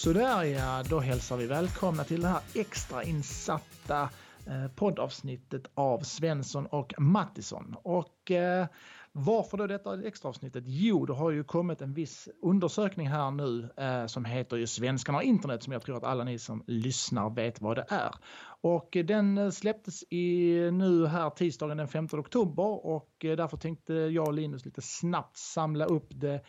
[0.00, 4.08] Sådär ja, då hälsar vi välkomna till det här extrainsatta insatta
[4.46, 7.76] eh, poddavsnittet av Svensson och Mattisson.
[7.82, 8.66] Och eh,
[9.12, 10.64] varför då detta extraavsnittet?
[10.66, 15.18] Jo, det har ju kommit en viss undersökning här nu eh, som heter ju Svenskarna
[15.18, 18.14] och internet som jag tror att alla ni som lyssnar vet vad det är.
[18.60, 23.56] Och eh, den eh, släpptes i, nu här tisdagen den 15 oktober och eh, därför
[23.56, 26.40] tänkte jag och Linus lite snabbt samla upp det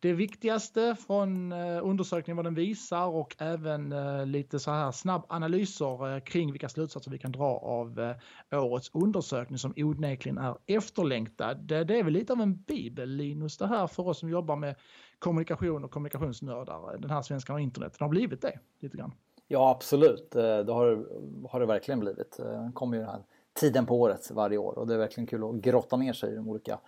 [0.00, 5.22] det viktigaste från eh, undersökningen vad den visar och även eh, lite så här snabb
[5.28, 8.14] analyser eh, kring vilka slutsatser vi kan dra av
[8.52, 11.58] årets undersökning som onekligen är efterlängtad.
[11.58, 14.74] Det är väl lite av en bibel Linus det här för oss som jobbar med
[15.18, 16.98] kommunikation och kommunikationsnördar.
[16.98, 17.96] Den här svenskan och internet.
[17.98, 19.12] Den har blivit det lite grann.
[19.48, 21.06] Ja absolut, det har,
[21.48, 22.36] har det verkligen blivit.
[22.36, 23.22] Det kommer ju den här
[23.60, 26.36] tiden på året varje år och det är verkligen kul att grotta ner sig i
[26.36, 26.78] de olika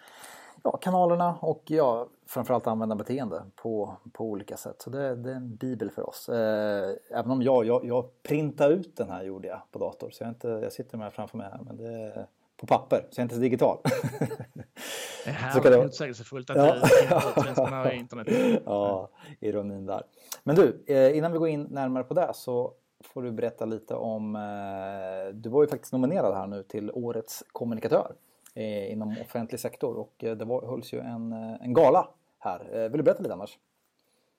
[0.65, 4.83] ja, kanalerna och ja, framförallt användarbeteende på, på olika sätt.
[4.83, 6.29] Så det, det är en bibel för oss.
[6.29, 10.11] Eh, även om jag, jag, jag printade ut den här gjorde jag på dator.
[10.11, 13.21] Så jag, inte, jag sitter med framför mig här men det är på papper så
[13.21, 13.79] jag är inte så digital.
[15.25, 16.75] Det är härligt motsägelsefullt att ja.
[16.75, 18.29] du svenskarna internet.
[18.67, 19.09] Ja,
[19.41, 20.03] ironin där.
[20.45, 22.73] Men du, eh, innan vi går in närmare på det så
[23.05, 27.45] får du berätta lite om, eh, du var ju faktiskt nominerad här nu till Årets
[27.53, 28.13] kommunikatör
[28.59, 32.61] Eh, inom offentlig sektor och eh, det var, hölls ju en, eh, en gala här.
[32.73, 33.59] Eh, vill du berätta lite annars?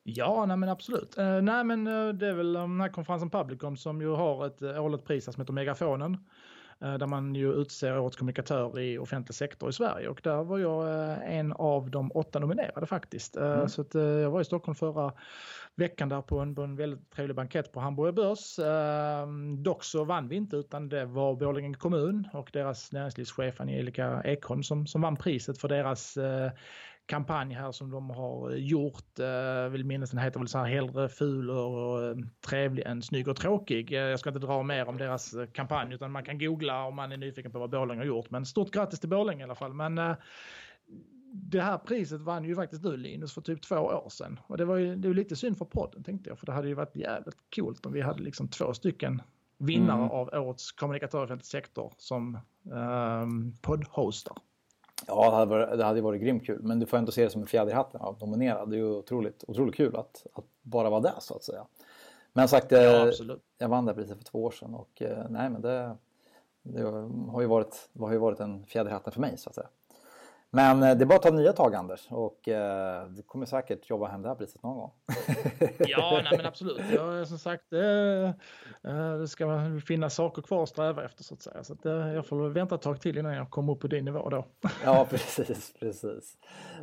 [0.03, 1.17] Ja, nej men absolut.
[1.17, 4.61] Eh, nej men eh, det är väl den här konferensen Publicom som ju har ett
[4.61, 6.17] årligt pris som heter Megafonen.
[6.81, 10.59] Eh, där man ju utser årets kommunikatör i offentlig sektor i Sverige och där var
[10.59, 13.35] jag en av de åtta nominerade faktiskt.
[13.35, 13.69] Mm.
[13.69, 15.13] Så jag var i Stockholm förra
[15.75, 18.59] veckan där på en, på en väldigt trevlig bankett på Hamburger Börs.
[18.59, 24.21] Ehm, dock så vann vi inte utan det var Borlänge kommun och deras näringslivschef Angelica
[24.23, 26.51] Ekholm som, som vann priset för deras eh,
[27.09, 29.09] kampanj här som de har gjort.
[29.17, 32.17] Jag vill minnas den heter väl så här hellre ful och eh,
[32.49, 33.91] trevlig än snygg och tråkig.
[33.91, 36.95] Eh, jag ska inte dra mer om deras eh, kampanj utan man kan googla om
[36.95, 38.29] man är nyfiken på vad Borlänge har gjort.
[38.29, 39.73] Men stort grattis till Borlänge i alla fall.
[39.73, 39.95] Men
[41.33, 44.39] det här priset vann ju faktiskt du Linus för typ två år sedan.
[44.47, 46.39] Och det var ju, det var lite synd för podden tänkte jag.
[46.39, 49.21] För det hade ju varit jävligt coolt om vi hade liksom två stycken
[49.57, 50.11] vinnare mm.
[50.11, 54.37] av årets kommunikatör i sektor som um, poddhostar.
[55.07, 56.59] Ja, det hade, varit, det hade varit grymt kul.
[56.63, 58.69] Men du får ändå se det som en fjäder i hatten av nominerad.
[58.69, 61.65] Det är ju otroligt, otroligt kul att, att bara vara där så att säga.
[62.33, 63.13] Men sagt, ja, eh,
[63.57, 65.97] jag vann det priset för två år sedan och eh, nej men det,
[66.61, 66.81] det
[67.31, 69.55] har ju varit, det har ju varit en fjäder i hatten för mig så att
[69.55, 69.67] säga.
[70.51, 73.89] Men eh, det är bara att ta nya tag Anders och eh, du kommer säkert
[73.89, 74.91] jobba hem det här priset någon gång.
[75.79, 76.81] ja, nej, men absolut.
[76.93, 78.33] Jag, som sagt, eh,
[79.19, 81.63] det ska finnas saker kvar att sträva efter så att säga.
[81.63, 84.05] Så att, eh, jag får vänta ett tag till innan jag kommer upp på din
[84.05, 84.45] nivå då.
[84.83, 86.37] ja, precis, precis.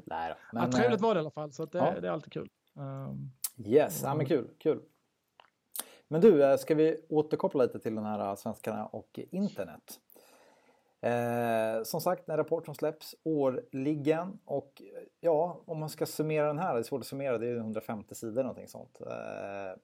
[0.04, 0.36] Nej då.
[0.52, 2.00] Men, ja, trevligt var det i alla fall, så att det, ja.
[2.00, 2.48] det är alltid kul.
[2.74, 3.32] Um,
[3.66, 4.80] yes, ja, men kul, kul.
[6.08, 10.00] Men du, eh, ska vi återkoppla lite till den här svenskarna och internet?
[11.06, 14.82] Eh, som sagt, en rapport som släpps årligen och
[15.20, 18.14] ja, om man ska summera den här, det är svårt att summera, det är 150
[18.14, 19.00] sidor någonting sånt.
[19.00, 19.80] Eh,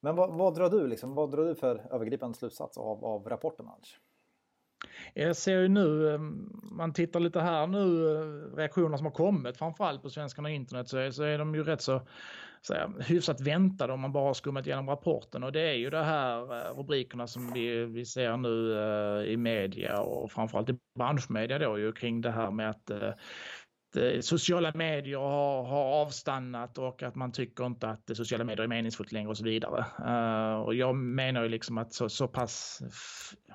[0.00, 3.68] men vad, vad, drar du liksom, vad drar du för övergripande slutsats av, av rapporten
[3.68, 4.00] Anders?
[5.14, 6.18] Jag ser ju nu, eh,
[6.62, 10.88] man tittar lite här nu, eh, reaktionerna som har kommit framförallt på svenskarna och internet
[10.88, 12.00] så är, så är de ju rätt så,
[12.66, 15.90] så här, hyfsat väntade om man bara har skummat igenom rapporten och det är ju
[15.90, 20.78] de här eh, rubrikerna som vi, vi ser nu uh, i media och framförallt i
[20.98, 27.02] branschmedia då ju kring det här med att uh, sociala medier har, har avstannat och
[27.02, 29.84] att man tycker inte att sociala medier är meningsfullt längre och så vidare.
[30.00, 32.82] Uh, och jag menar ju liksom att så, så pass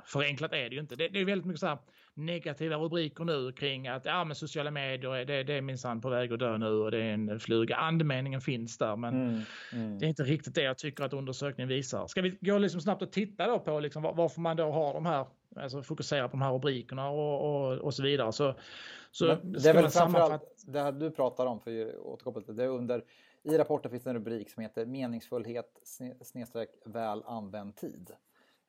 [0.05, 0.95] förenklat är det ju inte.
[0.95, 1.77] Det, det är väldigt mycket så här
[2.13, 6.33] negativa rubriker nu kring att ja, men sociala medier det, det är minsann på väg
[6.33, 7.75] att dö nu och det är en fluga.
[7.75, 9.41] Andemeningen finns där men mm,
[9.73, 9.99] mm.
[9.99, 12.07] det är inte riktigt det jag tycker att undersökningen visar.
[12.07, 15.05] Ska vi gå liksom snabbt och titta då på liksom varför man då har de
[15.05, 18.31] här alltså fokusera på de här rubrikerna och, och, och så vidare.
[18.31, 18.55] Så,
[19.11, 22.67] så det är väl framförallt det här du pratar om, för att återkoppla till det,
[22.67, 23.03] under,
[23.43, 25.81] i rapporten finns en rubrik som heter meningsfullhet
[26.21, 28.11] snedstreck väl använd tid.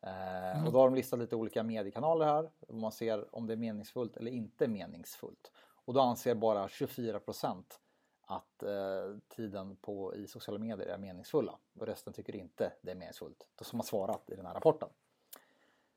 [0.03, 0.67] Eh, mm.
[0.67, 3.57] Och då har de listat lite olika mediekanaler här, och man ser om det är
[3.57, 5.53] meningsfullt eller inte meningsfullt.
[5.85, 7.81] Och då anser bara 24 procent
[8.27, 12.95] att eh, tiden på, i sociala medier är meningsfulla och resten tycker inte det är
[12.95, 13.47] meningsfullt.
[13.55, 14.89] Då som har svarat i den här rapporten.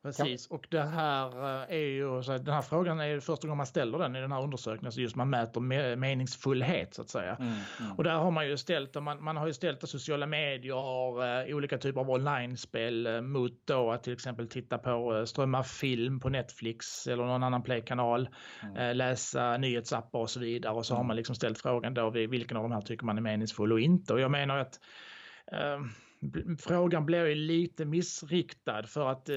[0.05, 3.65] Precis, och det här eh, är ju, så den här frågan är första gången man
[3.65, 5.61] ställer den i den här undersökningen, så just man mäter
[5.95, 7.35] meningsfullhet så att säga.
[7.35, 7.91] Mm, mm.
[7.91, 11.45] Och där har man ju ställt, man, man har ju ställt att sociala medier har
[11.47, 15.63] uh, olika typer av online-spel uh, mot då att till exempel titta på, uh, strömma
[15.63, 18.29] film på Netflix eller någon annan playkanal,
[18.63, 18.97] mm.
[18.97, 20.73] läsa nyhetsappar och så vidare.
[20.73, 21.07] Och så har mm.
[21.07, 24.13] man liksom ställt frågan då vilken av de här tycker man är meningsfull och inte.
[24.13, 24.79] Och jag menar att
[26.59, 29.35] frågan blir ju lite missriktad för att eh,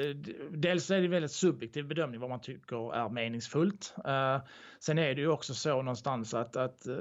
[0.51, 3.95] dels är det väldigt subjektiv bedömning vad man tycker är meningsfullt.
[4.05, 4.39] Eh,
[4.81, 6.97] sen är det ju också så någonstans att, att eh,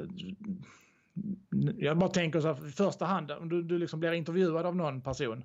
[1.77, 4.75] jag bara tänker så här, i första hand om du, du liksom blir intervjuad av
[4.75, 5.43] någon person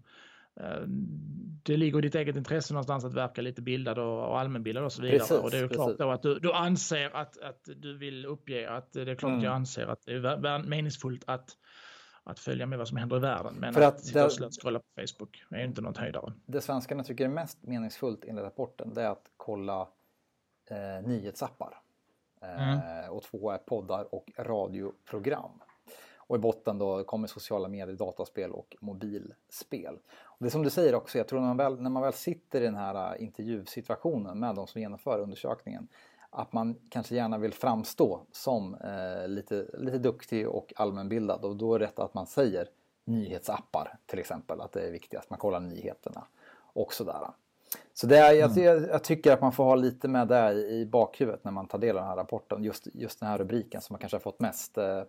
[1.63, 4.93] det ligger i ditt eget intresse någonstans att verka lite bildad och, och allmänbildad och
[4.93, 5.19] så vidare.
[5.19, 8.27] Precis, och det är ju klart då att du, du anser att, att du vill
[8.27, 9.45] uppge att det är klart mm.
[9.45, 11.57] jag anser att det är meningsfullt att
[12.25, 13.55] att följa med vad som händer i världen.
[13.55, 16.33] Men För att, att sitta och scrolla på Facebook är inte något höjdare.
[16.47, 19.89] Det svenskarna tycker är mest meningsfullt enligt rapporten det är att kolla
[20.71, 21.81] eh, nyhetsappar.
[22.43, 23.11] Eh, mm.
[23.11, 25.63] Och två är poddar och radioprogram.
[26.17, 29.99] Och i botten då kommer sociala medier, dataspel och mobilspel.
[30.23, 32.13] Och det är som du säger också, jag tror när man väl, när man väl
[32.13, 35.89] sitter i den här eh, intervjusituationen med de som genomför undersökningen
[36.33, 41.75] att man kanske gärna vill framstå som eh, lite, lite duktig och allmänbildad och då
[41.75, 42.69] är det rätt att man säger
[43.05, 46.25] nyhetsappar till exempel, att det är viktigast, man kollar nyheterna
[46.57, 47.29] och sådär.
[47.95, 48.65] Så det är, mm.
[48.65, 51.79] jag, jag, tycker att man får ha lite med det i bakhuvudet när man tar
[51.79, 54.41] del av den här rapporten, just, just den här rubriken som man kanske har fått
[54.41, 55.03] mest eh,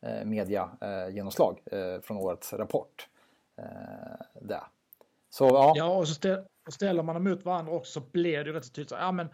[0.00, 3.08] eh media eh, genomslag eh, från årets rapport.
[3.56, 3.64] Eh,
[4.40, 4.62] där.
[5.30, 5.72] Så, ja.
[5.76, 8.90] ja, och så ställer man dem mot varandra också så blir det rätt så tydligt.
[8.90, 9.28] Ja, men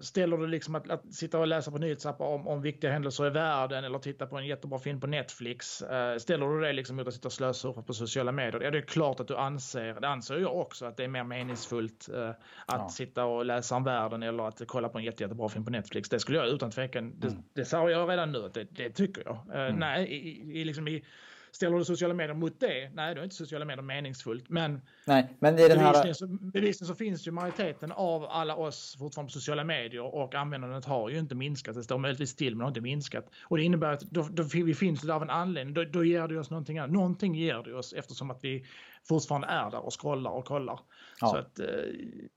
[0.00, 3.30] ställer du liksom att, att, sitta och läsa på nyhetsappar om, om viktiga händelser i
[3.30, 5.82] världen eller titta på en jättebra film på Netflix.
[5.82, 8.60] Eh, ställer du det liksom mot att sitta och slösurfa på sociala medier?
[8.60, 11.24] Ja, det är klart att du anser, det anser jag också, att det är mer
[11.24, 12.36] meningsfullt eh, att
[12.66, 12.88] ja.
[12.88, 16.08] sitta och läsa om världen eller att kolla på en jätte, jättebra film på Netflix.
[16.08, 17.20] Det skulle jag utan tvekan, mm.
[17.20, 19.38] det, det sa jag redan nu det, det tycker jag.
[19.54, 19.76] Eh, mm.
[19.76, 21.04] Nej, i, i, liksom i
[21.52, 22.90] Ställer du sociala medier mot det?
[22.94, 24.48] Nej, då är inte sociala medier meningsfullt.
[24.48, 25.92] Men, Nej, men i den här...
[25.92, 30.34] bevisligen, så, bevisligen så finns ju majoriteten av alla oss fortfarande på sociala medier och
[30.34, 31.74] användandet har ju inte minskat.
[31.74, 33.30] Det står möjligtvis still men har inte minskat.
[33.42, 35.74] Och det innebär att då, då vi finns det av en anledning.
[35.74, 36.92] Då, då ger det oss någonting annat.
[36.92, 38.64] Någonting ger det oss eftersom att vi
[39.08, 40.80] fortfarande är där och scrollar och kollar.
[41.20, 41.28] Ja.
[41.28, 41.66] Så att eh,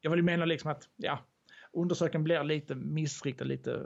[0.01, 1.19] jag vill mena liksom att ja,
[1.73, 3.85] undersökningen blir lite missriktad, lite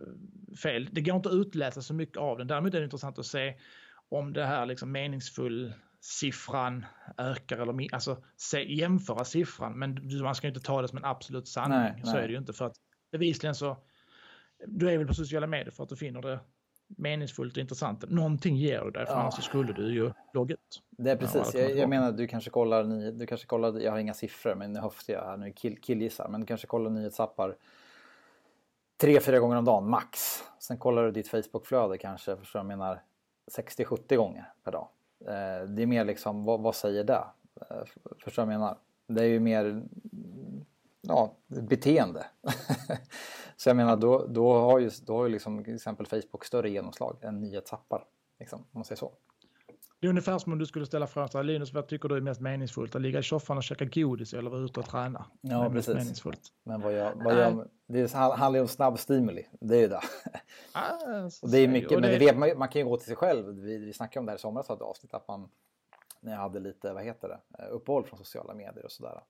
[0.64, 0.90] fel.
[0.92, 2.48] Det går inte att utläsa så mycket av den.
[2.48, 3.54] Däremot är det intressant att se
[4.10, 6.86] om det här liksom meningsfull siffran
[7.18, 11.48] ökar eller alltså se, jämföra siffran men man ska inte ta det som en absolut
[11.48, 11.80] sanning.
[11.80, 12.24] Nej, så nej.
[12.24, 12.76] är det ju inte för att
[13.12, 13.78] bevisligen så
[14.66, 16.40] du är väl på sociala medier för att du finner det
[16.88, 18.10] meningsfullt och intressant.
[18.10, 19.20] Någonting ger du dig för ja.
[19.20, 20.82] annars så skulle du ju logga ut.
[20.98, 24.14] Det är precis, jag, jag menar du kanske kollar, du kanske kollar, jag har inga
[24.14, 27.56] siffror men nu höftar jag här nu kill, killgissar, men du kanske kollar nyhetsappar
[29.02, 30.44] tre, fyra gånger om dagen max.
[30.60, 33.02] Sen kollar du ditt Facebookflöde kanske, förstår jag menar
[33.48, 34.88] 60-70 gånger per dag.
[35.20, 37.24] Eh, det är mer liksom, vad, vad säger det?
[37.62, 37.84] Eh,
[38.24, 38.78] förstår du vad jag menar?
[39.08, 39.84] Det är ju mer
[41.02, 42.26] ja, beteende.
[43.58, 46.70] så jag menar, då, då har ju, då har ju liksom, till exempel Facebook större
[46.70, 48.06] genomslag än nyhetsappar.
[48.40, 49.12] Liksom, om man säger så.
[50.00, 52.42] Det är ungefär som om du skulle ställa frågan Linus, vad tycker du är mest
[52.42, 52.96] meningsfullt?
[52.96, 55.26] Att ligga i soffan och käka godis eller vara ute och träna?
[55.42, 55.96] Ja, precis.
[55.96, 56.42] Meningsfullt.
[56.64, 60.02] Men vad jag, vad jag, det handlar ju om snabb stimuli, det är ju det.
[61.42, 63.16] och det är mycket, det, men det vet man, man kan ju gå till sig
[63.16, 63.46] själv.
[63.48, 65.50] Vi, vi snackade om det här i somras, ett avsnitt, att man,
[66.20, 69.22] när jag hade lite, vad heter det, eh, uppehåll från sociala medier och sådär.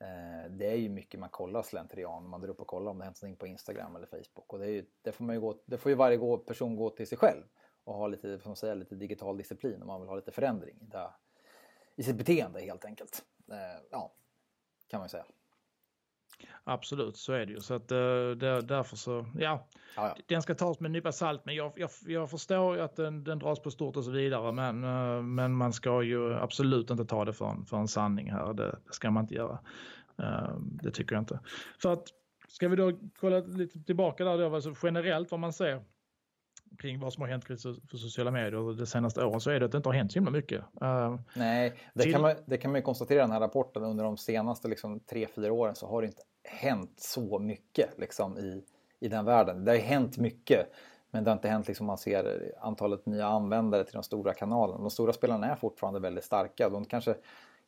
[0.00, 3.04] Eh, det är ju mycket man kollar slentrian, man drar upp och kollar om det
[3.04, 4.52] hänt någonting på Instagram eller Facebook.
[4.52, 6.90] Och det, är ju, det, får, man ju gå, det får ju varje person gå
[6.90, 7.42] till sig själv
[7.90, 11.10] och ha lite, som säga, lite digital disciplin om man vill ha lite förändring där,
[11.96, 13.24] i sitt beteende helt enkelt.
[13.50, 14.12] Eh, ja,
[14.88, 15.24] kan man ju säga.
[16.64, 17.60] Absolut, så är det ju.
[17.60, 20.16] Så att uh, därför så, ja, ja, ja.
[20.26, 21.44] den ska tas med en nypa salt.
[21.44, 24.52] Men jag, jag, jag förstår att den, den dras på stort och så vidare.
[24.52, 28.30] Men, uh, men man ska ju absolut inte ta det för en, för en sanning
[28.30, 28.54] här.
[28.54, 29.58] Det, det ska man inte göra.
[30.20, 31.40] Uh, det tycker jag inte.
[31.82, 32.04] För att,
[32.48, 35.84] ska vi då kolla lite tillbaka där då, alltså generellt vad man ser
[36.78, 39.72] kring vad som har hänt för sociala medier de senaste åren så är det att
[39.72, 40.60] det inte har hänt så himla mycket.
[40.82, 42.12] Uh, Nej, det, till...
[42.12, 43.82] kan man, det kan man ju konstatera i den här rapporten.
[43.82, 48.38] Under de senaste liksom, tre, fyra åren så har det inte hänt så mycket liksom,
[48.38, 48.64] i,
[49.00, 49.64] i den världen.
[49.64, 50.72] Det har hänt mycket
[51.10, 54.78] men det har inte hänt liksom man ser antalet nya användare till de stora kanalerna.
[54.78, 56.68] De stora spelarna är fortfarande väldigt starka.
[56.68, 57.14] De kanske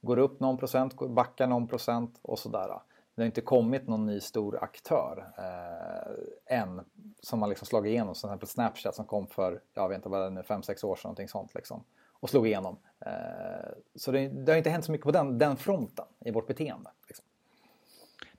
[0.01, 2.81] går upp någon procent, backar någon procent och sådär.
[3.15, 6.81] Det har inte kommit någon ny stor aktör eh, än
[7.21, 8.15] som har liksom slagit igenom.
[8.15, 10.85] Som till exempel Snapchat som kom för, jag vet inte vad det är nu, 5-6
[10.85, 11.85] år sedan någonting sånt liksom.
[12.13, 12.79] Och slog igenom.
[13.07, 16.47] Eh, så det, det, har inte hänt så mycket på den, den fronten i vårt
[16.47, 16.91] beteende.
[17.07, 17.25] Liksom.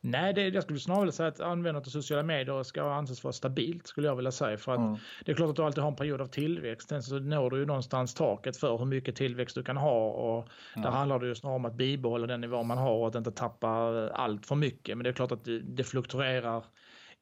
[0.06, 3.34] Nej, det, jag skulle snarare vilja säga att användandet av sociala medier ska anses vara
[3.34, 4.58] stabilt skulle jag vilja säga.
[4.58, 4.98] För att mm.
[5.26, 6.90] det är klart att du alltid har en period av tillväxt.
[6.90, 10.10] Sen så når du ju någonstans taket för hur mycket tillväxt du kan ha.
[10.10, 10.84] Och mm.
[10.84, 13.32] Där handlar det ju snarare om att bibehålla den nivå man har och att inte
[13.32, 13.70] tappa
[14.14, 14.98] allt för mycket.
[14.98, 16.64] Men det är klart att det, det fluktuerar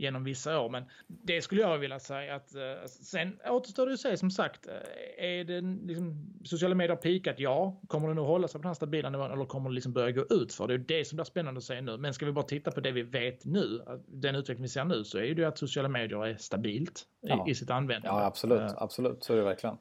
[0.01, 0.69] genom vissa år.
[0.69, 4.67] Men det skulle jag vilja säga att eh, sen återstår det att se som sagt.
[4.67, 7.39] Eh, är det liksom, sociala medier pikat?
[7.39, 7.81] Ja.
[7.87, 10.11] Kommer det nu hålla sig på den här stabila nivån eller kommer det liksom börja
[10.11, 10.67] gå ut för?
[10.67, 11.97] Det är det som blir spännande att se nu.
[11.97, 15.03] Men ska vi bara titta på det vi vet nu, den utveckling vi ser nu,
[15.03, 17.45] så är det ju att sociala medier är stabilt ja.
[17.49, 18.21] i, sitt användande.
[18.21, 18.61] Ja, absolut.
[18.61, 19.77] Uh, absolut, så är det verkligen.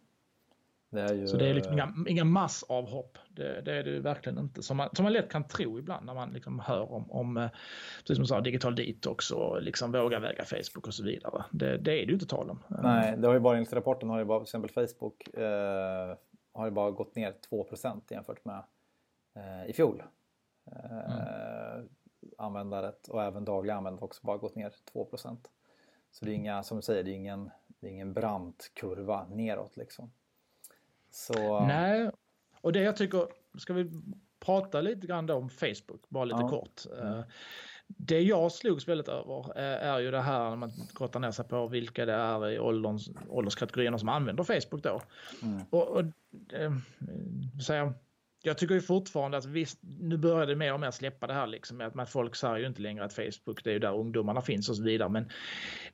[0.91, 1.27] Det ju...
[1.27, 3.19] Så det är liksom inga, inga massavhopp.
[3.29, 4.63] Det, det är det verkligen inte.
[4.63, 7.49] Som man, som man lätt kan tro ibland när man liksom hör om, om eh,
[8.01, 11.45] precis som sa, digital detox och liksom våga väga Facebook och så vidare.
[11.51, 12.63] Det, det är det ju inte tal om.
[12.69, 16.17] Nej, det har ju bara enligt rapporten har ju bara till exempel Facebook eh,
[16.53, 18.63] har ju bara gått ner 2% jämfört med
[19.37, 20.03] eh, i fjol.
[20.73, 21.89] Eh, mm.
[22.39, 25.37] Användaret och även dagliga användare också bara gått ner 2%
[26.11, 29.27] Så det är inga, som du säger, det är ingen, det är ingen brant kurva
[29.29, 30.11] neråt liksom.
[31.11, 31.67] Så...
[31.67, 32.11] Nej,
[32.61, 33.27] och det jag tycker,
[33.59, 33.91] ska vi
[34.41, 36.49] prata lite grann om Facebook, bara lite ja.
[36.49, 36.83] kort.
[37.03, 37.23] Mm.
[37.87, 41.45] Det jag slogs väldigt över eh, är ju det här när man grottar ner sig
[41.45, 45.03] på vilka det är i ålderns, ålderskategorierna som använder Facebook då.
[45.43, 45.63] Mm.
[45.71, 46.05] Och, och
[46.53, 46.73] eh,
[47.67, 47.95] säga,
[48.43, 51.47] jag tycker ju fortfarande att visst, nu börjar det mer och mer släppa det här
[51.47, 54.41] liksom med att, folk säger ju inte längre att Facebook det är ju där ungdomarna
[54.41, 55.09] finns och så vidare.
[55.09, 55.31] Men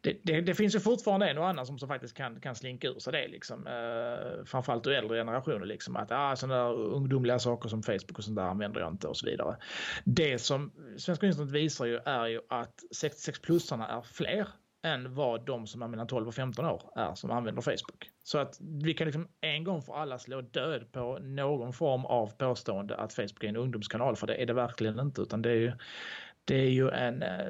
[0.00, 2.88] det, det, det finns ju fortfarande en och annan som, som faktiskt kan, kan slinka
[2.88, 3.66] ur sig det liksom.
[3.66, 8.24] Eh, framförallt ur äldre generationer liksom att ah, sådana där ungdomliga saker som Facebook och
[8.24, 9.56] sånt där använder jag inte och så vidare.
[10.04, 14.48] Det som Svenska Internet visar ju är ju att 66-plussarna är fler
[14.86, 18.10] än vad de som är mellan 12 och 15 år är som använder Facebook.
[18.22, 22.26] Så att vi kan liksom en gång för alla slå död på någon form av
[22.26, 25.54] påstående att Facebook är en ungdomskanal för det är det verkligen inte utan det är
[25.54, 25.72] ju
[26.46, 27.46] det är ju en eh,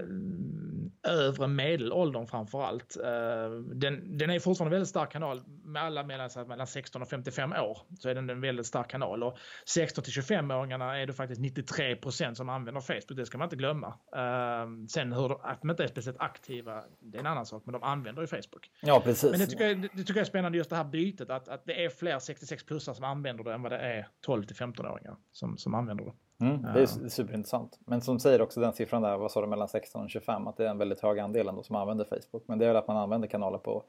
[1.07, 2.97] övre medelåldern framför allt.
[3.05, 7.09] Eh, den, den är fortfarande en väldigt stark kanal med alla mellan, mellan 16 och
[7.09, 7.79] 55 år.
[7.99, 11.97] Så är den en väldigt stark kanal och 16 till 25-åringarna är det faktiskt 93
[11.97, 13.17] procent som använder Facebook.
[13.17, 13.87] Det ska man inte glömma.
[14.17, 17.73] Eh, sen hur att de inte är speciellt aktiva, det är en annan sak, men
[17.73, 18.71] de använder ju Facebook.
[18.83, 19.31] Ja, precis.
[19.31, 21.67] Men det tycker jag, det tycker jag är spännande just det här bytet att, att
[21.67, 25.59] det är fler 66-plussare som använder det än vad det är 12 till 15-åringar som,
[25.59, 26.13] som använder det.
[26.41, 27.79] Mm, det är superintressant.
[27.85, 30.57] Men som säger också den siffran där, vad sa du, mellan 16 och 25, att
[30.57, 32.43] det är en väldigt hög andel ändå som använder Facebook.
[32.47, 33.83] Men det är väl att man använder kanaler på,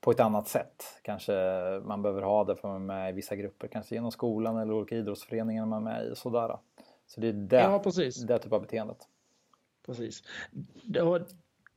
[0.00, 0.84] på ett annat sätt.
[1.02, 1.32] Kanske
[1.84, 4.56] man behöver ha det för att man är med i vissa grupper, kanske genom skolan
[4.56, 6.58] eller olika idrottsföreningar man är med i och sådär.
[7.06, 8.22] Så det är det, ja, precis.
[8.22, 8.98] det typ av beteendet.
[9.86, 10.22] Precis.
[10.84, 11.24] Det,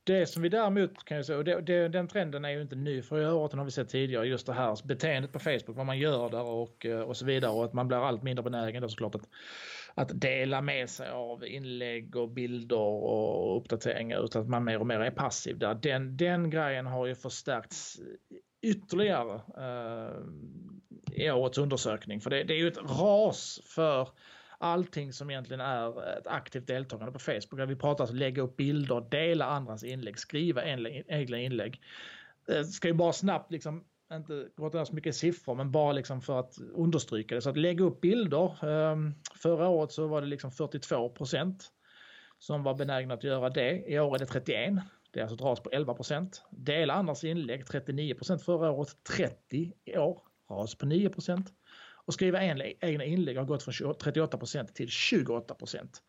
[0.04, 2.76] det som vi däremot kan ju säga, och det, det, den trenden är ju inte
[2.76, 5.86] ny för i övrigt, har vi sett tidigare, just det här beteendet på Facebook, vad
[5.86, 8.88] man gör där och, och så vidare och att man blir allt mindre benägen då
[8.88, 9.28] såklart att
[9.94, 14.86] att dela med sig av inlägg och bilder och uppdateringar utan att man mer och
[14.86, 15.74] mer är passiv där.
[15.74, 18.00] Den, den grejen har ju förstärkts
[18.62, 20.16] ytterligare uh,
[21.12, 24.08] i årets undersökning för det, det är ju ett ras för
[24.58, 27.68] allting som egentligen är ett aktivt deltagande på Facebook.
[27.68, 30.64] Vi pratar om att lägga upp bilder, dela andras inlägg, skriva
[31.08, 31.80] egna inlägg.
[32.46, 33.84] Det ska ju bara snabbt liksom
[34.16, 37.40] inte gått ner så mycket siffror, men bara liksom för att understryka det.
[37.40, 38.64] Så att lägga upp bilder.
[38.64, 41.72] Ehm, förra året så var det liksom 42 procent
[42.38, 43.84] som var benägna att göra det.
[43.86, 44.74] I år är det 31.
[45.10, 46.42] Det är alltså ras på 11 procent.
[46.50, 50.22] Dela andras inlägg 39 procent förra året, 30 i år.
[50.50, 51.52] Ras på 9 procent.
[52.04, 52.44] Och skriva
[52.80, 56.02] egna inlägg har gått från 38 procent till 28 procent.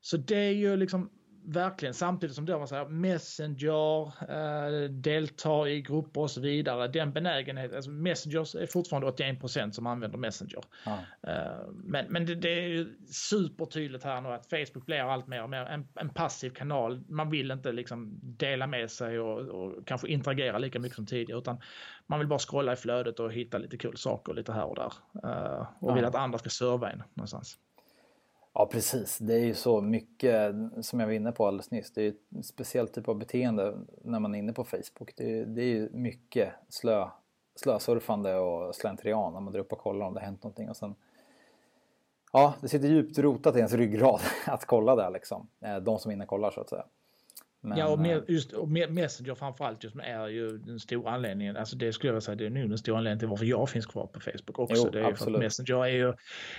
[0.00, 1.10] Så det är ju liksom
[1.44, 6.88] verkligen samtidigt som då man säger Messenger, eh, delta i grupper och så vidare.
[6.88, 10.60] Den benägenheten, alltså Messenger är fortfarande 81% som använder Messenger.
[10.84, 10.98] Ja.
[11.30, 15.50] Eh, men men det, det, är supertydligt här nu att Facebook blir allt mer och
[15.50, 17.04] mer en, en passiv kanal.
[17.08, 21.38] Man vill inte liksom dela med sig och, och, kanske interagera lika mycket som tidigare
[21.38, 21.60] utan
[22.06, 24.92] man vill bara scrolla i flödet och hitta lite kul saker lite här och där.
[25.24, 25.94] Eh, och ja.
[25.94, 27.58] vill att andra ska serva en någonstans.
[28.54, 31.92] Ja precis, det är ju så mycket som jag var inne på alldeles nyss.
[31.92, 35.12] Det är ju en speciell typ av beteende när man är inne på Facebook.
[35.16, 37.08] Det är, det är ju mycket slö,
[37.54, 40.76] slösurfande och slentrian när man drar upp och kollar om det har hänt någonting och
[40.76, 40.94] sen
[42.32, 45.48] Ja, det sitter djupt rotat i ens ryggrad att kolla där liksom.
[45.60, 46.84] Eh, de som är inne och kollar så att säga.
[47.64, 51.56] Men, ja, och, eh, just, och Messenger framförallt just är ju den stora anledningen.
[51.56, 53.86] Alltså det skulle jag säga, det är nog den stora anledningen till varför jag finns
[53.86, 54.74] kvar på Facebook också.
[54.76, 55.34] Jo, det är absolut.
[55.34, 56.14] för Messenger är ju,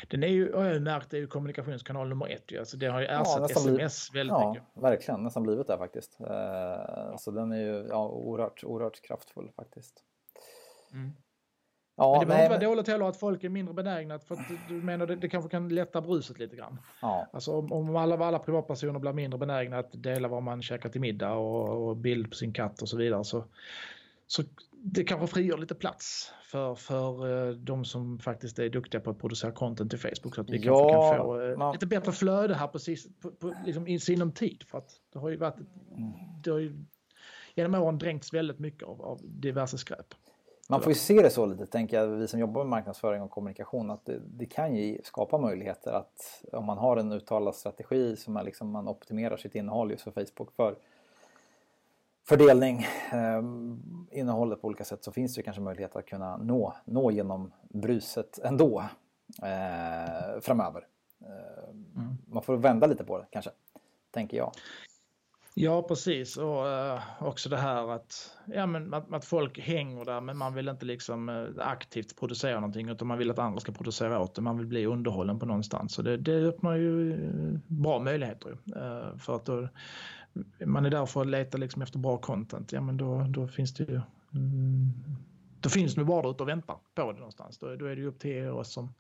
[0.07, 2.59] den är ju, har jag märkt, det är ju kommunikationskanal nummer ett.
[2.59, 4.83] Alltså det har ju ersatt ja, sms blivit, väldigt ja, mycket.
[4.83, 6.17] verkligen, nästan blivit det faktiskt.
[6.21, 10.03] Uh, så den är ju ja, oerhört, oerhört kraftfull faktiskt.
[10.93, 11.11] Mm.
[11.95, 14.19] Ja, men det behöver inte vara dåligt heller att folk är mindre benägna.
[14.19, 16.79] För att du menar det, det kanske kan lätta bruset lite grann.
[17.01, 17.29] Ja.
[17.33, 21.01] Alltså om, om alla, alla privatpersoner blir mindre benägna att dela vad man käkar till
[21.01, 23.23] middag och, och bild på sin katt och så vidare.
[23.23, 23.45] Så,
[24.27, 29.09] så det kanske frigör lite plats för, för uh, de som faktiskt är duktiga på
[29.09, 30.35] att producera content till Facebook.
[30.35, 33.55] Så att vi ja, kanske kan få uh, lite bättre flöde här precis på, på,
[33.65, 34.63] liksom i sinom tid.
[34.67, 35.55] För att det har ju varit,
[36.43, 36.85] det har ju
[37.55, 40.13] genom åren dränkts väldigt mycket av, av diverse skräp.
[40.73, 43.31] Man får ju se det så lite, tänker jag, vi som jobbar med marknadsföring och
[43.31, 48.15] kommunikation, att det, det kan ju skapa möjligheter att om man har en uttalad strategi
[48.15, 50.75] som man, liksom, man optimerar sitt innehåll just för Facebook för
[52.27, 53.41] fördelning, eh,
[54.11, 58.39] innehållet på olika sätt så finns det kanske möjlighet att kunna nå, nå genom bruset
[58.39, 58.83] ändå
[59.43, 60.87] eh, framöver.
[61.21, 62.17] Eh, mm.
[62.27, 63.51] Man får vända lite på det kanske,
[64.11, 64.51] tänker jag.
[65.55, 66.37] Ja, precis.
[66.37, 70.53] Och uh, också det här att, ja, men att, att, folk hänger där men man
[70.53, 74.35] vill inte liksom uh, aktivt producera någonting utan man vill att andra ska producera åt
[74.35, 74.41] det.
[74.41, 75.93] Man vill bli underhållen på någonstans.
[75.93, 78.49] Så det, det öppnar ju uh, bra möjligheter.
[78.51, 79.67] Uh, för att då,
[80.65, 82.71] man är där för att leta liksom efter bra content.
[82.71, 84.01] Ja, men då, då finns det ju
[84.33, 84.93] mm,
[85.59, 87.57] då finns det bara ute och väntar på det någonstans.
[87.57, 88.93] Då, då är det ju upp till oss som,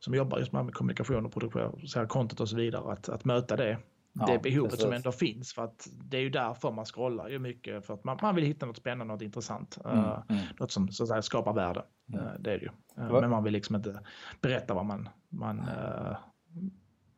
[0.00, 3.78] som jobbar just med kommunikation och produktion, content och så vidare att, att möta det
[4.26, 4.84] det behovet precis.
[4.84, 5.52] som ändå finns.
[5.52, 7.86] För att det är ju därför man scrollar ju mycket.
[7.86, 9.78] För att man, man vill hitta något spännande, något intressant.
[9.84, 10.42] Mm, uh, mm.
[10.60, 11.84] Något som så att säga, skapar värde.
[12.12, 12.24] Mm.
[12.24, 12.70] Uh, det är det ju.
[13.04, 14.00] Uh, men man vill liksom inte
[14.40, 15.68] berätta vad man, man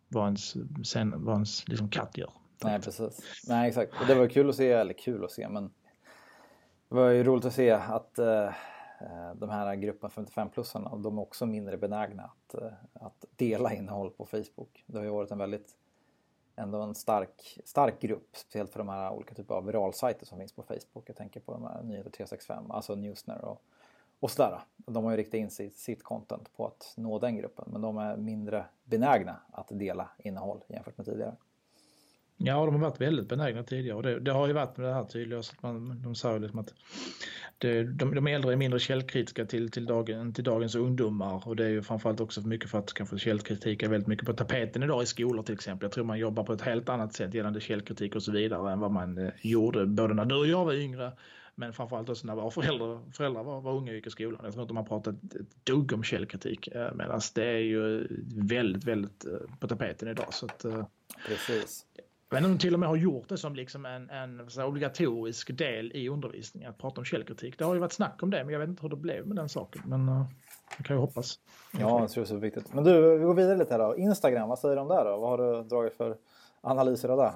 [0.08, 0.56] vad ens,
[0.88, 2.32] sen, vad ens liksom katt gör.
[2.64, 3.44] Nej precis.
[3.48, 3.92] Nej exakt.
[4.00, 5.70] Och det var kul att se, eller kul att se men
[6.88, 8.14] det var ju roligt att se att
[9.34, 12.54] de här gruppen 55-plussarna, de är också mindre benägna att,
[12.92, 14.84] att dela innehåll på Facebook.
[14.86, 15.74] Det har ju varit en väldigt
[16.60, 20.52] ändå en stark, stark grupp, speciellt för de här olika typer av viralsajter som finns
[20.52, 21.08] på Facebook.
[21.08, 23.62] Jag tänker på de här Nyheter 365, alltså Newsner och,
[24.20, 24.60] och sådär.
[24.76, 27.98] De har ju riktat in sitt, sitt content på att nå den gruppen, men de
[27.98, 31.36] är mindre benägna att dela innehåll jämfört med tidigare.
[32.42, 34.94] Ja, de har varit väldigt benägna tidigare och det, det har ju varit med det
[34.94, 35.42] här tydliga.
[35.42, 36.74] Så att man, de sa ju liksom att
[37.58, 41.64] det, de, de äldre är mindre källkritiska till, till, dagen, till dagens ungdomar och det
[41.64, 45.02] är ju framförallt också mycket för att kanske källkritik är väldigt mycket på tapeten idag
[45.02, 45.84] i skolor till exempel.
[45.84, 48.80] Jag tror man jobbar på ett helt annat sätt gällande källkritik och så vidare än
[48.80, 51.12] vad man eh, gjorde både när du och jag var yngre
[51.54, 54.40] men framförallt också när våra föräldrar, föräldrar var, var unga och gick i skolan.
[54.42, 58.84] Jag tror inte man pratat ett dugg om källkritik eh, medan det är ju väldigt,
[58.84, 60.34] väldigt eh, på tapeten idag.
[60.34, 60.84] Så att, eh,
[61.26, 61.86] Precis.
[62.30, 64.40] Jag vet inte om de till och med har gjort det som liksom en, en
[64.66, 67.58] obligatorisk del i undervisningen, att prata om källkritik.
[67.58, 69.36] Det har ju varit snack om det, men jag vet inte hur det blev med
[69.36, 69.82] den saken.
[69.86, 70.24] Men uh,
[70.84, 71.38] kan ju hoppas.
[71.72, 72.74] Ja, jag tror det är så viktigt.
[72.74, 73.96] Men du, vi går vidare lite här då.
[73.96, 75.16] Instagram, vad säger de där då?
[75.16, 76.16] Vad har du dragit för
[76.60, 77.32] analyser av det?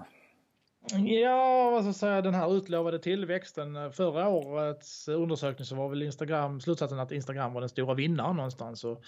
[0.93, 3.77] Ja, vad ska jag säga, den här utlovade tillväxten.
[3.77, 8.37] Eh, förra årets undersökning så var väl Instagram, slutsatsen att Instagram var den stora vinnaren
[8.37, 8.85] någonstans.
[8.85, 9.03] Och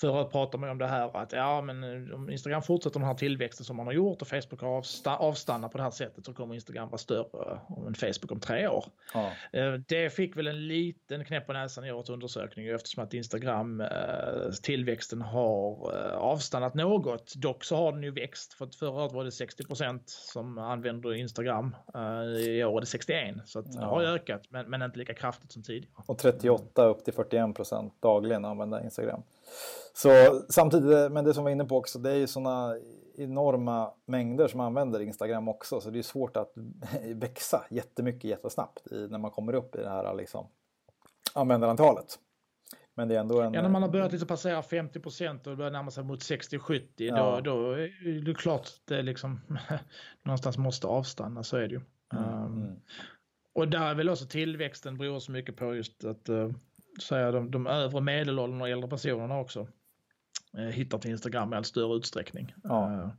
[0.00, 3.08] förra året pratade man om det här att ja, men eh, om Instagram fortsätter den
[3.08, 4.84] här tillväxten som man har gjort och Facebook har
[5.18, 8.84] avstannat på det här sättet så kommer Instagram vara större än Facebook om tre år.
[9.14, 9.32] Ja.
[9.52, 13.82] Eh, det fick väl en liten knäpp på näsan i årets undersökning eftersom att Instagram
[14.62, 17.34] tillväxten har avstannat något.
[17.34, 21.19] Dock så har den ju växt för att förra året var det 60% som använder
[21.20, 21.76] Instagram.
[21.96, 22.02] Uh,
[22.40, 23.80] I år är det 61 så att ja.
[23.80, 25.92] det har ökat men, men inte lika kraftigt som tidigare.
[26.06, 29.22] Och 38 upp till 41 procent dagligen använder Instagram.
[29.94, 32.76] Så samtidigt, men det som vi var inne på också, det är ju sådana
[33.16, 36.52] enorma mängder som använder Instagram också så det är svårt att
[37.14, 40.46] växa jättemycket jättesnabbt i, när man kommer upp i det här liksom,
[41.34, 42.18] användarantalet.
[43.00, 43.54] Men det är ändå en...
[43.54, 46.82] Ja, när man har börjat liksom passera 50 procent och börjar närma sig mot 60-70
[46.96, 47.40] ja.
[47.40, 49.40] då, då är det klart att det liksom
[50.22, 51.80] någonstans måste avstanna, så är det ju.
[52.12, 52.44] Mm.
[52.44, 52.76] Um,
[53.54, 56.50] och där är väl också tillväxten beror så mycket på just att uh,
[57.02, 59.68] säga, de, de övre medelåldern och äldre personerna också
[60.58, 62.54] uh, hittar till Instagram i allt större utsträckning.
[62.62, 63.12] Ja.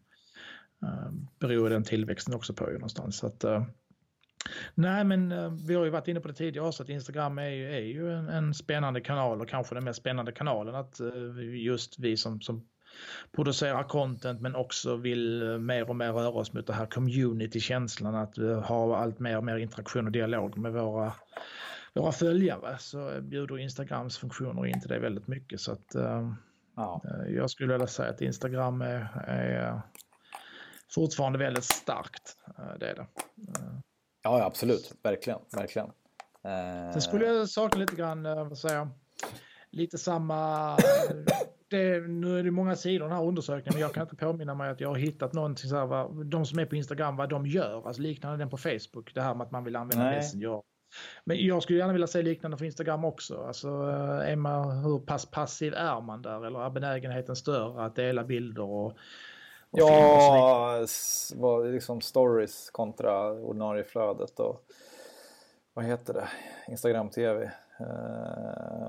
[0.83, 3.17] Uh, beror den tillväxten också på ju någonstans.
[3.17, 3.43] Så att,
[4.75, 7.49] Nej, men uh, vi har ju varit inne på det tidigare också att Instagram är
[7.49, 11.55] ju, är ju en, en, spännande kanal och kanske den mest spännande kanalen att uh,
[11.55, 12.67] just vi som, som
[13.31, 18.15] producerar content men också vill uh, mer och mer röra oss mot det här community-känslan
[18.15, 21.13] att ha allt mer och mer interaktion och dialog med våra,
[21.93, 25.95] våra följare så bjuder Instagrams funktioner in till det väldigt mycket så att
[26.75, 27.01] ja.
[27.27, 29.81] jag skulle vilja säga att Instagram är, är
[30.95, 32.37] fortfarande väldigt starkt.
[32.79, 33.05] Det är det.
[34.21, 34.91] Ja, absolut.
[35.03, 35.39] Verkligen.
[35.51, 35.87] verkligen.
[36.43, 36.91] Eh...
[36.91, 38.87] Sen skulle jag sakna lite grann, eh, vad säger
[39.71, 40.77] lite samma...
[41.69, 44.69] Det, nu är det många sidor den här undersökningen, men jag kan inte påminna mig
[44.69, 47.45] att jag har hittat någonting så här, vad, de som är på Instagram, vad de
[47.45, 50.15] gör, alltså liknande den på Facebook, det här med att man vill använda Nej.
[50.15, 50.61] Messenger.
[51.23, 53.43] Men jag skulle gärna vilja se liknande på Instagram också.
[53.43, 57.95] Alltså, eh, är man, hur pass passiv är man där eller är benägenheten större att
[57.95, 58.97] dela bilder och
[59.71, 60.85] ja,
[61.35, 64.65] vad, liksom stories kontra ordinarie flödet och
[65.73, 66.27] vad heter det?
[66.67, 67.51] Instagram-tv.
[67.79, 67.85] Eh,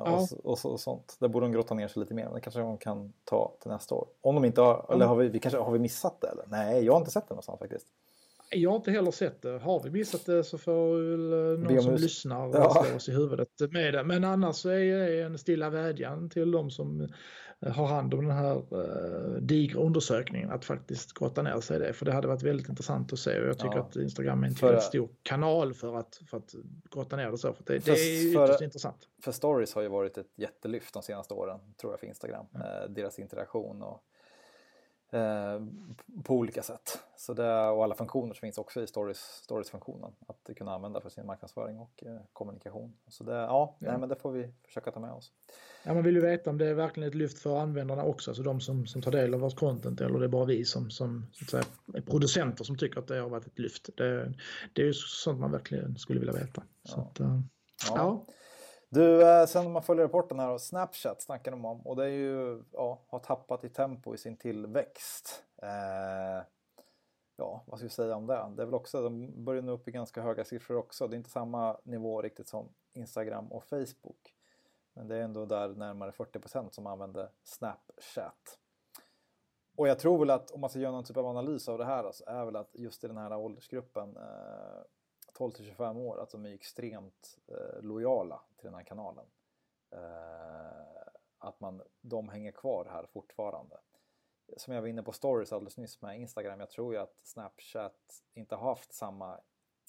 [0.04, 0.28] ja.
[0.42, 1.16] och, och, och, sånt.
[1.20, 2.24] Där borde de grotta ner sig lite mer.
[2.24, 4.08] Men det kanske de kan ta till nästa år.
[4.20, 4.94] Om de inte har, mm.
[4.94, 6.44] eller har vi, vi, kanske, har vi missat det eller?
[6.48, 7.86] Nej, jag har inte sett det någonstans faktiskt.
[8.50, 9.58] Jag har inte heller sett det.
[9.58, 12.84] Har vi missat det så får väl någon som lyssnar ja.
[12.84, 14.04] slå oss i huvudet med det.
[14.04, 17.08] Men annars så är det en stilla vädjan till de som
[17.70, 21.92] har hand om den här uh, digra undersökningen att faktiskt grotta ner sig i det.
[21.92, 23.82] För det hade varit väldigt intressant att se och jag tycker ja.
[23.82, 26.54] att Instagram är en tillräckligt stor kanal för att, för att
[26.90, 27.52] grotta ner det så.
[27.52, 29.08] För det, för, det är ytterst för, intressant.
[29.22, 32.46] För stories har ju varit ett jättelyft de senaste åren tror jag för Instagram.
[32.54, 32.66] Mm.
[32.66, 34.04] Eh, deras interaktion och
[35.12, 35.60] Eh,
[36.24, 36.98] på olika sätt.
[37.16, 41.08] Så det, och alla funktioner som finns också i stories, stories-funktionen att kunna använda för
[41.08, 42.96] sin marknadsföring och eh, kommunikation.
[43.08, 43.90] Så det, ja, ja.
[43.90, 45.32] Nej, men det får vi försöka ta med oss.
[45.84, 48.42] Ja, man vill ju veta om det är verkligen ett lyft för användarna också, alltså
[48.42, 51.26] de som, som tar del av vårt content eller det är bara vi som, som
[51.32, 53.88] så att säga, är producenter som tycker att det har varit ett lyft.
[53.96, 54.34] Det,
[54.72, 56.62] det är ju sånt man verkligen skulle vilja veta.
[56.82, 57.02] Ja.
[57.02, 57.40] Att, uh,
[57.88, 58.26] ja.
[58.94, 62.04] Du, eh, sen när man följer rapporten här och Snapchat snackar de om och det
[62.04, 65.44] är ju, ja, har tappat i tempo i sin tillväxt.
[65.62, 66.44] Eh,
[67.36, 68.52] ja, vad ska vi säga om det?
[68.56, 71.08] Det är väl också, de börjar nu upp i ganska höga siffror också.
[71.08, 74.34] Det är inte samma nivå riktigt som Instagram och Facebook.
[74.92, 78.58] Men det är ändå där närmare 40% som använder Snapchat.
[79.76, 81.84] Och jag tror väl att om man ska göra någon typ av analys av det
[81.84, 84.82] här så alltså, är väl att just i den här åldersgruppen eh,
[85.32, 89.26] 12 till 25 år att de är extremt eh, lojala till den här kanalen.
[89.90, 93.80] Eh, att man, de hänger kvar här fortfarande.
[94.56, 98.22] Som jag var inne på stories alldeles nyss med Instagram, jag tror ju att Snapchat
[98.34, 99.40] inte har haft samma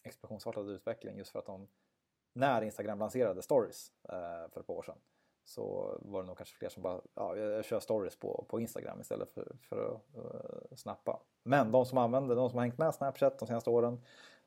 [0.03, 1.67] explosionsartade utveckling just för att de,
[2.33, 4.97] när Instagram lanserade stories eh, för ett par år sedan,
[5.45, 9.01] så var det nog kanske fler som bara, ja, jag kör stories på, på Instagram
[9.01, 11.19] istället för, för att uh, snappa.
[11.43, 14.01] Men de som använder, de som har hängt med Snapchat de senaste åren,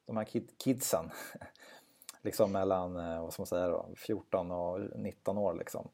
[0.04, 1.10] de här kid, kidsen,
[2.26, 5.88] liksom mellan eh, vad ska man säga då, 14 och 19 år liksom,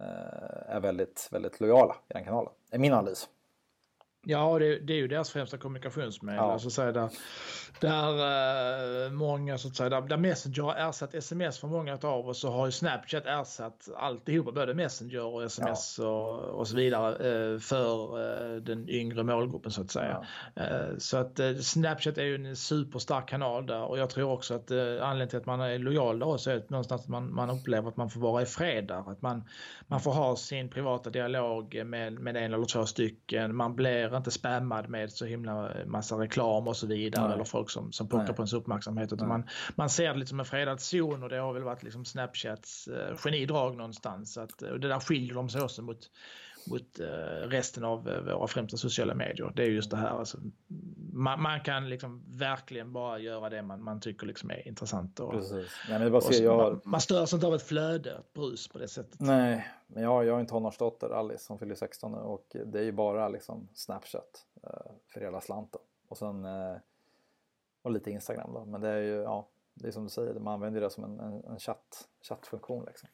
[0.00, 2.52] eh, är väldigt, väldigt lojala i den kanalen.
[2.70, 3.28] är min analys.
[4.28, 6.36] Ja, det, det, är ju deras främsta kommunikationsmedel.
[6.36, 6.52] Ja.
[6.52, 7.10] Alltså, så där,
[7.80, 12.28] där uh, många, så att säga, där, där Messenger har ersatt sms för många av
[12.28, 16.06] oss så har ju Snapchat ersatt alltihopa, både Messenger och sms ja.
[16.06, 20.26] och, och så vidare uh, för uh, den yngre målgruppen så att säga.
[20.54, 20.62] Ja.
[20.98, 25.28] så att Snapchat är ju en superstark kanal där och jag tror också att anledningen
[25.28, 27.96] till att man är lojal där också är att någonstans att man, man upplever att
[27.96, 29.10] man får vara i fred där.
[29.10, 29.44] Att man,
[29.86, 33.56] man får ha sin privata dialog med, med en eller två stycken.
[33.56, 37.34] Man blir inte spammad med så himla massa reklam och så vidare Nej.
[37.34, 39.12] eller folk som, som puckar på ens uppmärksamhet.
[39.12, 41.82] Utan man, man ser det lite som en fredad zon och det har väl varit
[41.82, 44.38] liksom Snapchats eh, genidrag någonstans.
[44.38, 46.10] Att, och det där skiljer de sig också mot,
[46.66, 47.06] mot eh,
[47.48, 49.52] resten av eh, våra främsta sociala medier.
[49.56, 50.08] Det är just det här.
[50.08, 50.38] Alltså,
[51.12, 55.20] man, man, kan liksom verkligen bara göra det man, man tycker liksom är intressant.
[55.20, 55.34] Och,
[55.88, 58.78] Nej, men bara se, jag man, man störs inte av ett flöde, ett brus på
[58.78, 59.20] det sättet.
[59.20, 62.84] Nej, men jag, jag har en tonårsdotter, Alice, som fyller 16 nu och det är
[62.84, 65.80] ju bara liksom Snapchat eh, för hela slanten.
[66.08, 66.46] Och sen
[67.82, 68.64] och lite Instagram då.
[68.64, 71.20] Men det är ju, ja, det är som du säger, man använder det som en,
[71.20, 73.08] en, en chatt, chattfunktion liksom.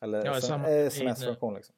[0.00, 1.74] Eller ja, sms-funktion liksom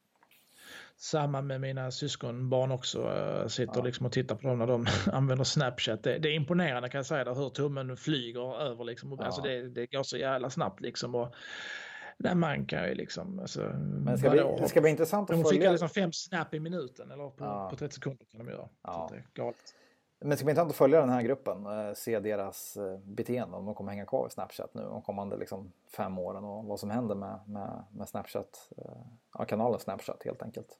[0.99, 3.01] samma med mina syskonbarn också.
[3.01, 3.83] Jag sitter ja.
[3.83, 6.03] liksom och tittar på dem när de använder Snapchat.
[6.03, 8.83] Det, det, är imponerande kan jag säga, där, hur tummen flyger över.
[8.83, 9.17] Liksom.
[9.19, 9.25] Ja.
[9.25, 11.15] Alltså det, det går så jävla snabbt liksom.
[11.15, 11.35] Och,
[12.17, 13.39] där man kan ju liksom...
[13.39, 15.63] Alltså, Men det ska, bli, det ska bli intressant att de följa.
[15.63, 17.67] De liksom fem snap i minuten eller på, ja.
[17.69, 18.69] på 30 sekunder kan de göra.
[18.83, 19.09] Ja.
[19.11, 19.53] Det är.
[20.21, 23.57] Men det ska bli intressant att följa den här gruppen, eh, se deras eh, beteende,
[23.57, 26.79] om de kommer hänga kvar i Snapchat nu de kommande liksom fem åren och vad
[26.79, 29.01] som händer med, med, med Snapchat, eh,
[29.33, 30.79] ja, kanalen Snapchat helt enkelt.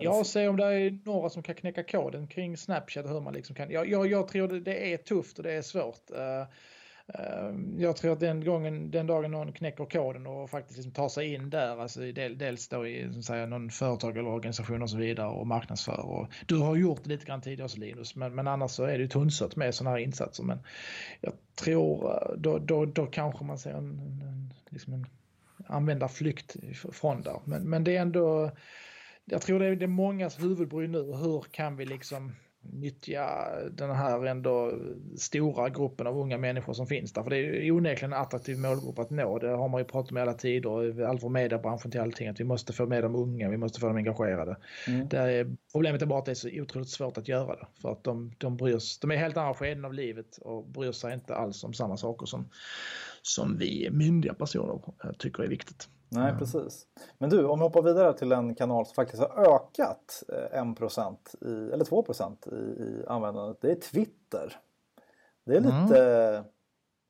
[0.00, 3.06] Ja, se om det är några som kan knäcka koden kring Snapchat.
[3.06, 6.10] Hur man liksom kan, jag, jag, jag tror det, är tufft och det är svårt.
[7.08, 11.08] Ehm, jag tror att den, gången, den dagen någon knäcker koden och faktiskt liksom tar
[11.08, 14.90] sig in där, alltså del, dels då i så säga, någon företag eller organisation och
[14.90, 16.06] så vidare och marknadsför.
[16.06, 18.92] Och du har gjort det lite grann tidigare också Linus, men, men annars så är
[18.92, 20.44] det ju tunnsött med sådana här insatser.
[20.44, 20.58] Men
[21.20, 25.06] jag tror eh, då, då, då kanske man ser en, en, liksom en
[25.66, 26.56] användarflykt
[26.92, 27.40] från där.
[27.44, 28.50] Men, men det är ändå,
[29.24, 31.02] jag tror det är, det är mångas huvudbry nu.
[31.02, 32.32] Hur kan vi liksom
[32.62, 34.72] nyttja den här ändå
[35.18, 37.22] stora gruppen av unga människor som finns där.
[37.22, 39.38] För det är onekligen en attraktiv målgrupp att nå.
[39.38, 42.40] Det har man ju pratat om i alla tider, allt från mediebranschen till allting, att
[42.40, 44.56] vi måste få med de unga, vi måste få dem engagerade.
[44.88, 45.08] Mm.
[45.12, 47.66] Är, problemet är bara att det är så otroligt svårt att göra det.
[47.82, 51.14] För att de, de, bryr de är helt andra skeden av livet och bryr sig
[51.14, 52.48] inte alls om samma saker som,
[53.22, 54.80] som vi myndiga personer
[55.18, 55.88] tycker är viktigt.
[56.14, 56.38] Nej, mm.
[56.38, 56.86] precis.
[57.18, 61.48] Men du, om vi hoppar vidare till en kanal som faktiskt har ökat 1% eh,
[61.48, 63.58] i, eller 2% i, i användandet.
[63.60, 64.56] Det är Twitter.
[65.44, 66.44] Det är lite, mm.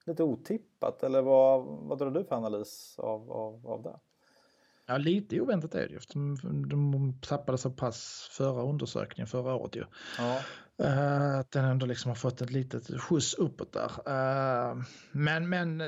[0.06, 3.98] lite otippat, eller vad, vad drar du för analys av, av, av det?
[4.86, 6.36] Ja, lite oväntat är det ju eftersom
[6.68, 9.84] de tappade så pass förra undersökningen förra året ju.
[10.18, 10.40] Ja.
[10.82, 13.90] Uh, att den ändå liksom har fått ett litet skjuts uppåt där.
[14.08, 15.82] Uh, men, men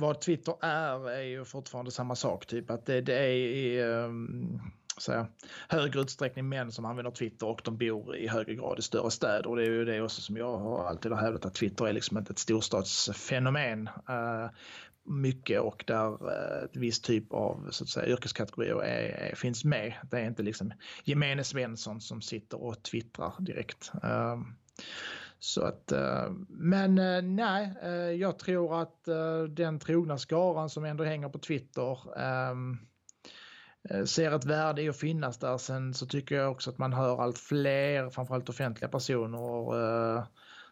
[0.00, 4.04] vad Twitter är är ju fortfarande samma sak, typ att det, det är i ehm,
[4.04, 4.60] um,
[4.98, 5.26] säga,
[5.68, 9.46] högre utsträckning män som använder Twitter och de bor i högre grad i större städer.
[9.46, 11.92] Och det är ju det också som jag har alltid har hävdat att Twitter är
[11.92, 13.88] liksom inte ett storstadsfenomen.
[13.88, 14.50] Uh,
[15.04, 19.64] mycket och där uh, ett viss typ av så att säga, yrkeskategorier är, är, finns
[19.64, 19.94] med.
[20.10, 20.72] Det är inte liksom
[21.04, 23.92] gemene Svensson som sitter och twittrar direkt.
[24.04, 24.42] Uh,
[25.40, 29.04] så att, eh, men eh, nej, eh, jag tror att
[29.48, 32.78] den trogna skaran som ändå hänger på Twitter ehm,
[34.06, 35.58] ser ett värde i att finnas där.
[35.58, 40.26] Sen så tycker jag också att man hör allt fler, framförallt offentliga personer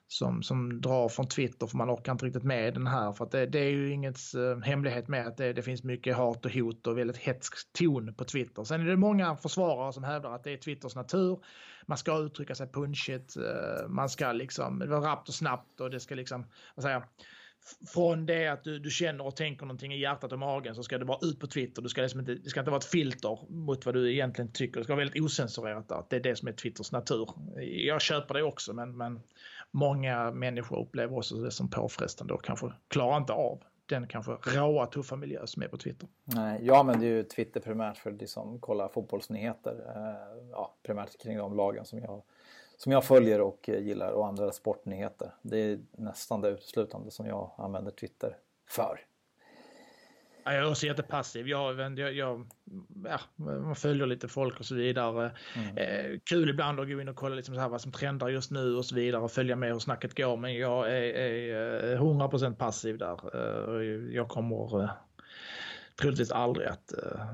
[0.08, 3.12] som, som drar från Twitter för man orkar inte riktigt med den här.
[3.12, 6.16] För att det, det är ju inget eh, hemlighet med att det, det, finns mycket
[6.16, 8.64] hat och hot och väldigt hetsk ton på Twitter.
[8.64, 11.38] Sen är det många försvarare som hävdar att det är Twitters natur.
[11.86, 15.90] Man ska uttrycka sig punchigt, eh, man ska liksom, det var rappt och snabbt och
[15.90, 17.02] det ska liksom, vad säger
[17.94, 20.98] från det att du, du, känner och tänker någonting i hjärtat och magen så ska
[20.98, 21.82] det vara ut på Twitter.
[21.82, 24.80] Du ska liksom inte, det ska inte vara ett filter mot vad du egentligen tycker.
[24.80, 25.88] Det ska vara väldigt osensurerat.
[25.88, 26.04] Där.
[26.10, 27.28] Det är det som är Twitters natur.
[27.60, 29.20] Jag köper det också men, men
[29.70, 34.86] många människor upplever också det som påfrestande och kanske klarar inte av den kanske råa
[34.86, 36.08] tuffa miljö som är på Twitter.
[36.24, 39.92] Nej, jag använder ju Twitter primärt för att liksom kolla fotbollsnyheter.
[39.96, 42.22] Eh, ja, primärt kring de lagen som jag
[42.76, 45.34] som jag följer och eh, gillar och andra sportnyheter.
[45.42, 49.00] Det är nästan det uteslutande som jag använder Twitter för.
[50.52, 51.48] Jag är också jättepassiv.
[51.48, 52.46] Jag, jag, jag,
[53.04, 55.30] ja, man följer lite folk och så vidare.
[55.56, 55.76] Mm.
[55.76, 58.50] Eh, kul ibland att gå in och kolla liksom så här vad som trendar just
[58.50, 60.36] nu och så vidare och följa med hur snacket går.
[60.36, 63.20] Men jag är, är 100% passiv där.
[63.34, 64.90] Eh, jag kommer eh,
[66.00, 67.26] troligtvis aldrig att eh,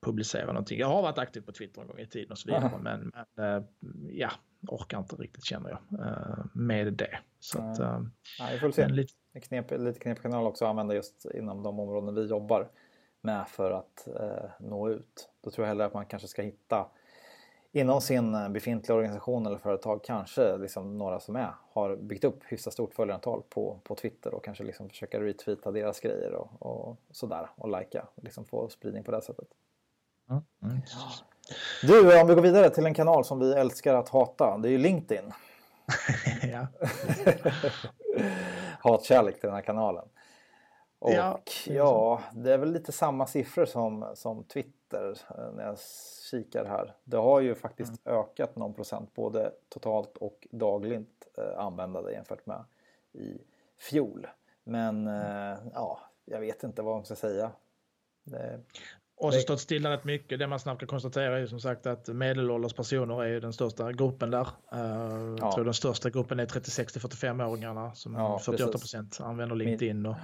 [0.00, 0.78] publicera någonting.
[0.78, 2.70] Jag har varit aktiv på Twitter en gång i tiden och så vidare.
[2.82, 3.64] Men, men eh,
[4.10, 4.30] ja,
[4.68, 7.18] orkar inte riktigt känner jag eh, med det.
[7.40, 8.02] Så att, eh,
[8.38, 8.88] ja, vi får se.
[8.88, 9.12] Lite...
[9.40, 12.68] Knep, lite knepig kanal också att använda just inom de områden vi jobbar
[13.20, 15.28] med för att eh, nå ut.
[15.40, 16.86] Då tror jag hellre att man kanske ska hitta
[17.72, 22.72] inom sin befintliga organisation eller företag kanske liksom några som är, har byggt upp hyfsat
[22.72, 27.50] stort följarantal på, på Twitter och kanske liksom försöka retweeta deras grejer och, och sådär
[27.56, 28.06] och likea.
[28.14, 29.48] Liksom få spridning på det sättet.
[30.30, 30.42] Mm.
[30.62, 30.82] Mm.
[31.82, 34.58] Du, om vi går vidare till en kanal som vi älskar att hata.
[34.58, 35.32] Det är ju LinkedIn.
[36.42, 36.66] ja.
[38.82, 40.08] Hatkärlek till den här kanalen.
[40.98, 45.78] Och ja, ja, det är väl lite samma siffror som, som Twitter eh, när jag
[46.30, 46.94] kikar här.
[47.04, 48.18] Det har ju faktiskt mm.
[48.18, 52.64] ökat någon procent både totalt och dagligt eh, användande jämfört med
[53.12, 53.38] i
[53.78, 54.26] fjol.
[54.64, 55.52] Men mm.
[55.52, 57.50] eh, ja, jag vet inte vad man ska säga.
[58.24, 58.60] Det...
[59.22, 60.38] Och så stått stilla rätt mycket.
[60.38, 64.30] Det man snabbt kan konstatera är som sagt att medelålders personer är den största gruppen
[64.30, 64.48] där.
[64.74, 70.06] Uh, jag tror den största gruppen är 36 45-åringarna som ja, 48 procent använder LinkedIn.
[70.06, 70.16] Och,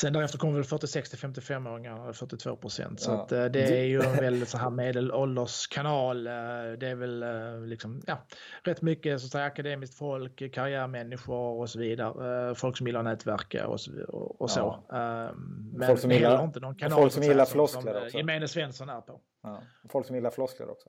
[0.00, 3.00] Sen därefter kommer väl 46 till 55-åringar, 42 procent.
[3.00, 3.22] Så ja.
[3.22, 6.26] att, eh, det är ju en väldigt så här medelålderskanal.
[6.26, 6.32] Eh,
[6.78, 8.18] det är väl eh, liksom, ja,
[8.62, 12.54] rätt mycket så att säga, akademiskt folk, karriärmänniskor och så vidare.
[12.54, 13.92] Folk som gillar nätverka och så.
[14.38, 14.84] Och så.
[14.88, 15.32] Ja.
[15.72, 18.16] Men folk som gillar, inte någon kanal folk som gillar floskler som, också.
[18.16, 19.20] Gemene Svensson är på.
[19.42, 19.62] Ja.
[19.88, 20.88] Folk som gillar floskler också.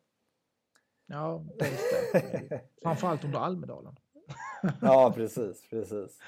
[1.08, 2.62] Ja, dels det.
[2.84, 3.96] Framförallt under Almedalen
[4.82, 6.20] ja, precis, precis.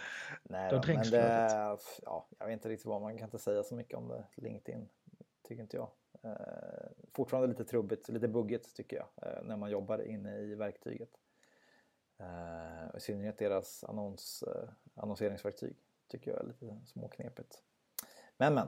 [0.44, 3.76] Nej, då, men det, ja, jag vet inte riktigt vad man kan inte säga så
[3.76, 4.24] mycket om det.
[4.36, 4.90] LinkedIn
[5.44, 5.90] tycker inte jag.
[6.24, 11.10] Eh, fortfarande lite trubbigt, lite buggigt tycker jag eh, när man jobbar inne i verktyget.
[12.18, 15.76] Eh, I synnerhet deras annons, eh, annonseringsverktyg
[16.08, 17.64] tycker jag är lite småknepigt.
[18.38, 18.68] Men men.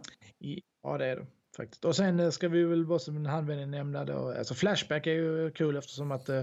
[0.81, 1.85] Ja det är det faktiskt.
[1.85, 5.11] Och sen eh, ska vi väl bara som en handvändning nämna då, alltså Flashback är
[5.11, 6.41] ju kul eftersom att uh,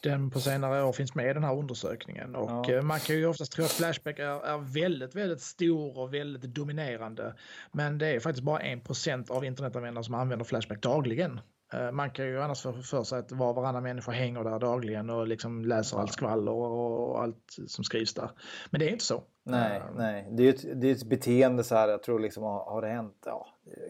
[0.00, 2.34] den på senare år finns med i den här undersökningen.
[2.34, 2.76] Och ja.
[2.76, 6.54] uh, man kan ju oftast tro att Flashback är, är, väldigt, väldigt stor och väldigt
[6.54, 7.34] dominerande.
[7.72, 11.40] Men det är faktiskt bara 1% av internetanvändare som använder Flashback dagligen.
[11.74, 14.58] Uh, man kan ju annars få för sig att var och varannan människa hänger där
[14.58, 18.30] dagligen och liksom läser allt skvaller och, allt som skrivs där.
[18.70, 19.22] Men det är inte så.
[19.42, 20.28] Nej, nej.
[20.30, 23.22] Det är ett, det är ett beteende så här, jag tror liksom har, det hänt,
[23.26, 23.46] ja,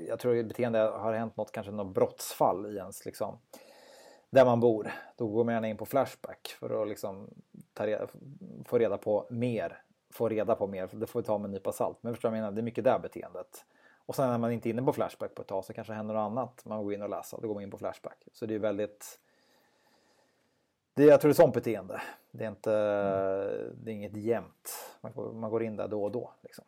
[0.09, 3.38] jag tror ett beteende har hänt något, kanske något brottsfall i ens liksom,
[4.31, 4.93] där man bor.
[5.16, 7.29] Då går man gärna in på Flashback för att liksom
[7.75, 8.07] ta reda,
[8.64, 9.83] få reda på mer.
[10.12, 11.99] Få reda på mer, det får vi ta med en nypa salt.
[12.01, 13.64] Men förstår jag menar, det är mycket det beteendet.
[14.11, 15.96] Och sen när man inte är inne på Flashback på ett tag så kanske det
[15.96, 16.64] händer något annat.
[16.64, 18.29] Man går in och läser, då går man in på Flashback.
[18.33, 19.20] Så det är väldigt
[20.94, 22.03] det, jag tror det är sånt beteende.
[22.31, 22.70] Det är, inte,
[23.75, 24.96] det är inget jämnt.
[25.01, 26.33] Man går, man går in där då och då.
[26.40, 26.64] Liksom.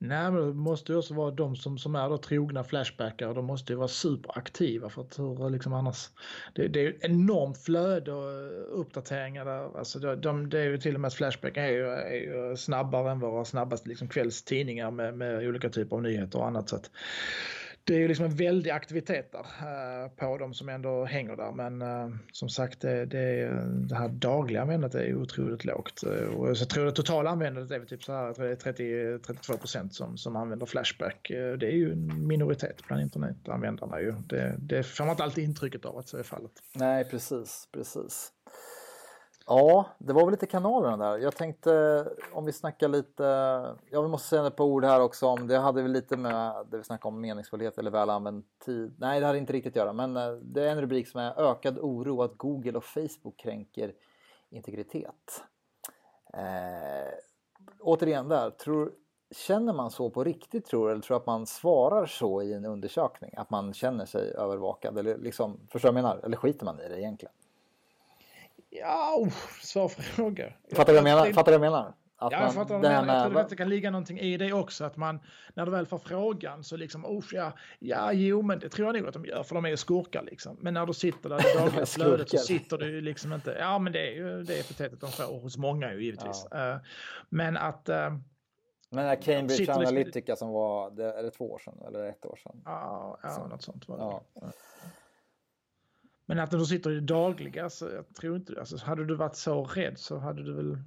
[0.00, 3.34] Nej, men det måste ju också vara de som, som är då trogna flashbackare.
[3.34, 6.10] De måste ju vara superaktiva för att hur liksom annars.
[6.54, 9.78] Det, det är ju enormt flöde och uppdateringar där.
[9.78, 13.10] Alltså de, de, det är ju till och med Flashback är ju, är ju snabbare
[13.10, 16.68] än våra snabbaste liksom kvällstidningar med, med olika typer av nyheter och annat.
[16.68, 16.90] Så att,
[17.88, 21.52] det är ju liksom en väldig aktivitet där eh, på de som ändå hänger där.
[21.52, 23.50] Men eh, som sagt, det, det,
[23.88, 26.02] det här dagliga användandet är otroligt lågt.
[26.02, 30.16] Eh, och jag tror det totala användandet är väl typ så här 30-32 procent som,
[30.16, 31.28] som använder Flashback.
[31.28, 34.12] det är ju en minoritet bland internetanvändarna ju.
[34.12, 36.52] Det, det får man inte alltid intrycket av att så är fallet.
[36.74, 38.32] Nej, precis, precis.
[39.50, 41.18] Ja, det var väl lite kanalerna där.
[41.18, 43.22] Jag tänkte eh, om vi snackar lite,
[43.90, 46.66] ja vi måste säga ett par ord här också om, det hade vi lite med
[46.70, 48.94] det vi snackade om meningsfullhet eller väl använd tid.
[48.98, 51.40] Nej, det hade inte riktigt att göra, men eh, det är en rubrik som är
[51.40, 53.92] ökad oro att Google och Facebook kränker
[54.50, 55.44] integritet.
[56.34, 57.14] Eh,
[57.80, 58.92] återigen där, tror,
[59.30, 62.52] känner man så på riktigt tror du, eller tror du att man svarar så i
[62.52, 63.34] en undersökning?
[63.36, 66.24] Att man känner sig övervakad eller liksom, förstår du vad jag menar?
[66.24, 67.34] Eller skiter man i det egentligen?
[68.70, 70.52] Ja, oh, svår fråga.
[70.74, 71.32] Fattar du vad jag menar?
[71.32, 71.94] Fattar du vad jag menar?
[72.20, 73.14] Att ja, jag fattar vad du menar.
[73.14, 74.84] Jag tror att det kan ligga någonting i det också.
[74.84, 75.20] Att man,
[75.54, 78.96] när du väl får frågan så liksom, oh, ja, ja, jo, men det tror jag
[78.96, 80.56] nog att de gör, för de är ju skurkar liksom.
[80.60, 83.92] Men när du sitter där i dagliga flödet så sitter du liksom inte, ja, men
[83.92, 86.46] det är ju det epitetet de får hos många ju givetvis.
[86.50, 86.74] Ja.
[86.74, 86.80] Uh,
[87.28, 87.88] men att...
[87.88, 88.18] Uh,
[88.90, 92.04] men är Cambridge liksom- Analytica liksom, som var, det, är det två år sedan eller
[92.04, 92.62] ett år sedan?
[92.64, 94.02] Ja, ja något sånt var det.
[94.02, 94.52] Ja.
[96.28, 98.60] Men att du sitter i det dagliga alltså, jag tror inte det.
[98.60, 100.78] Alltså, hade du varit så rädd så hade du väl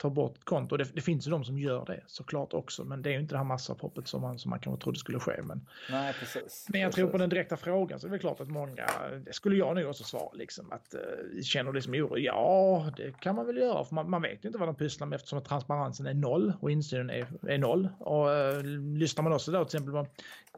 [0.00, 0.76] ta bort konto.
[0.76, 3.34] Det, det finns ju de som gör det såklart också, men det är ju inte
[3.34, 5.42] det här massavhoppet som man, som man kanske trodde skulle ske.
[5.42, 6.66] Men, Nej, precis.
[6.68, 7.02] men jag precis.
[7.02, 8.86] tror på den direkta frågan så är det klart att många,
[9.24, 12.18] det skulle jag nog också svara, liksom, att uh, känner liksom oro?
[12.18, 15.06] Ja, det kan man väl göra, för man, man vet ju inte vad de pysslar
[15.06, 17.88] med eftersom transparensen är noll och insynen är, är noll.
[17.98, 18.62] Och uh,
[18.98, 20.06] lyssnar man också då till exempel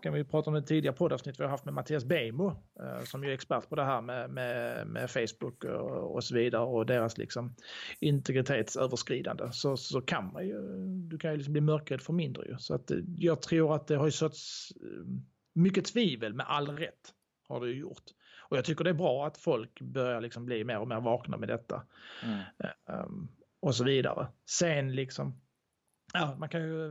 [0.02, 3.24] kan vi prata om det tidigare poddavsnitt vi har haft med Mattias Beijmo uh, som
[3.24, 6.86] ju är expert på det här med, med, med Facebook och, och så vidare och
[6.86, 7.54] deras liksom
[8.00, 12.58] integritetsöverskridande så, så kan man ju, du kan ju liksom bli mörkrädd för mindre ju.
[12.58, 15.06] Så att eh, jag tror att det har ju såtts eh,
[15.54, 17.14] mycket tvivel med all rätt
[17.48, 18.04] har det ju gjort.
[18.48, 21.36] Och jag tycker det är bra att folk börjar liksom bli mer och mer vakna
[21.36, 21.82] med detta.
[22.24, 22.40] Mm.
[23.04, 23.28] Um,
[23.60, 24.28] och så vidare.
[24.50, 25.40] Sen liksom,
[26.12, 26.90] ja man kan ju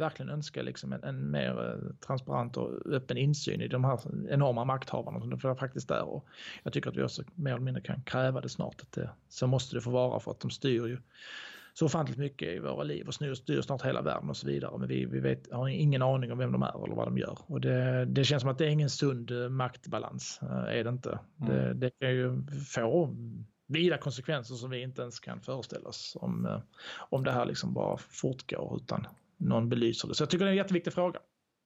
[0.00, 5.20] verkligen önska liksom en, en mer transparent och öppen insyn i de här enorma makthavarna
[5.20, 6.02] som det faktiskt är.
[6.02, 6.26] Och
[6.62, 8.80] jag tycker att vi också mer eller mindre kan kräva det snart.
[8.82, 10.98] Att det, så måste det få vara för att de styr ju
[11.74, 14.78] så ofantligt mycket i våra liv och styr, styr snart hela världen och så vidare.
[14.78, 17.38] Men vi, vi vet, har ingen aning om vem de är eller vad de gör.
[17.46, 21.18] Och det, det känns som att det är ingen sund maktbalans, är det inte.
[21.40, 21.52] Mm.
[21.52, 23.16] Det, det kan ju få
[23.66, 26.60] vida konsekvenser som vi inte ens kan föreställa oss om,
[27.10, 29.06] om det här liksom bara fortgår utan
[29.40, 30.14] någon belyser det.
[30.14, 31.20] Så jag tycker det är en jätteviktig fråga.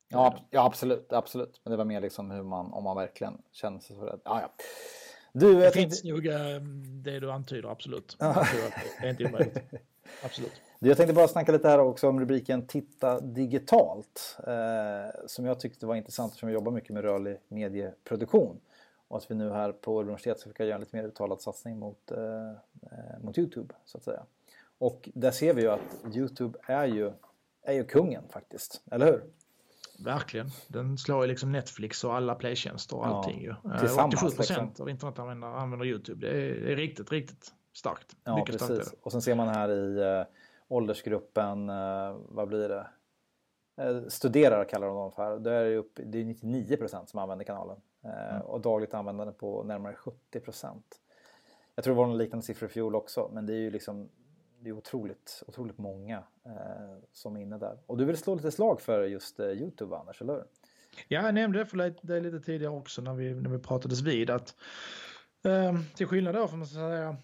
[0.09, 1.61] Ja, ja absolut, absolut.
[1.65, 4.21] Men det var mer liksom hur man, om man verkligen känner sig så rädd.
[4.25, 4.65] Ja, ja.
[5.33, 6.09] Du, det finns tänkte...
[6.09, 6.61] nog eh,
[7.05, 8.17] det du antyder, absolut.
[8.19, 9.59] det är inte omöjligt.
[10.25, 10.53] Absolut.
[10.79, 14.39] Jag tänkte bara snacka lite här också om rubriken Titta digitalt.
[14.47, 18.61] Eh, som jag tyckte var intressant eftersom jag jobbar mycket med rörlig medieproduktion.
[19.09, 21.79] Och att vi nu här på universitetet ska försöka göra en lite mer uttalad satsning
[21.79, 22.51] mot, eh,
[22.83, 24.23] eh, mot Youtube så att säga.
[24.79, 27.13] Och där ser vi ju att Youtube är ju
[27.65, 29.25] är ju kungen faktiskt, eller hur?
[29.99, 30.47] Verkligen.
[30.69, 33.89] Den slår ju liksom Netflix och alla playtjänster och allting ja, ju.
[34.09, 34.83] 87 eh, procent liksom.
[34.83, 36.27] av internetanvändare använder YouTube.
[36.27, 38.17] Det är, det är, riktigt, riktigt starkt.
[38.25, 38.87] Ja, Mycket precis.
[38.87, 40.27] Starkt och sen ser man här i äh,
[40.69, 42.87] åldersgruppen, äh, vad blir det?
[43.77, 45.39] Äh, studerare kallar de dem för.
[45.39, 47.77] Det är, upp, det är 99 procent som använder kanalen.
[48.05, 48.43] Mm.
[48.43, 51.01] Och dagligt användande på närmare 70 procent.
[51.75, 54.09] Jag tror det var någon liknande siffra i fjol också, men det är ju liksom
[54.65, 56.53] det är otroligt, otroligt många eh,
[57.13, 57.79] som är inne där.
[57.87, 60.45] Och du vill slå lite slag för just eh, Youtube Anders, eller hur?
[61.09, 64.31] Ja, jag nämnde det för dig lite tidigare också när vi, när vi pratades vid
[64.31, 64.57] att
[65.49, 67.17] Eh, till skillnad då från säga,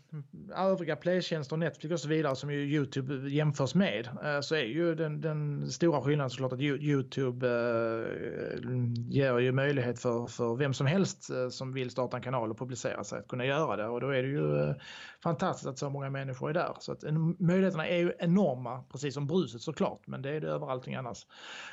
[0.56, 4.94] övriga playtjänster, Netflix och så vidare som ju Youtube jämförs med eh, så är ju
[4.94, 8.68] den, den stora skillnaden såklart att Youtube eh,
[9.08, 12.58] ger ju möjlighet för, för vem som helst eh, som vill starta en kanal och
[12.58, 14.74] publicera sig att kunna göra det och då är det ju eh,
[15.22, 16.76] fantastiskt att så många människor är där.
[16.80, 17.02] Så att
[17.38, 21.26] möjligheterna är ju enorma precis som bruset såklart men det är det över allting annars.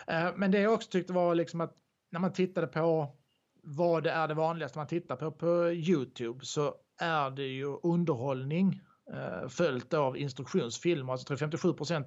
[0.07, 1.73] Eh, men det jag också tyckte var liksom att
[2.11, 3.13] när man tittade på
[3.69, 8.81] vad det är det vanligaste man tittar på på Youtube så är det ju underhållning
[9.13, 11.11] eh, följt av instruktionsfilmer.
[11.13, 12.05] Alltså 57%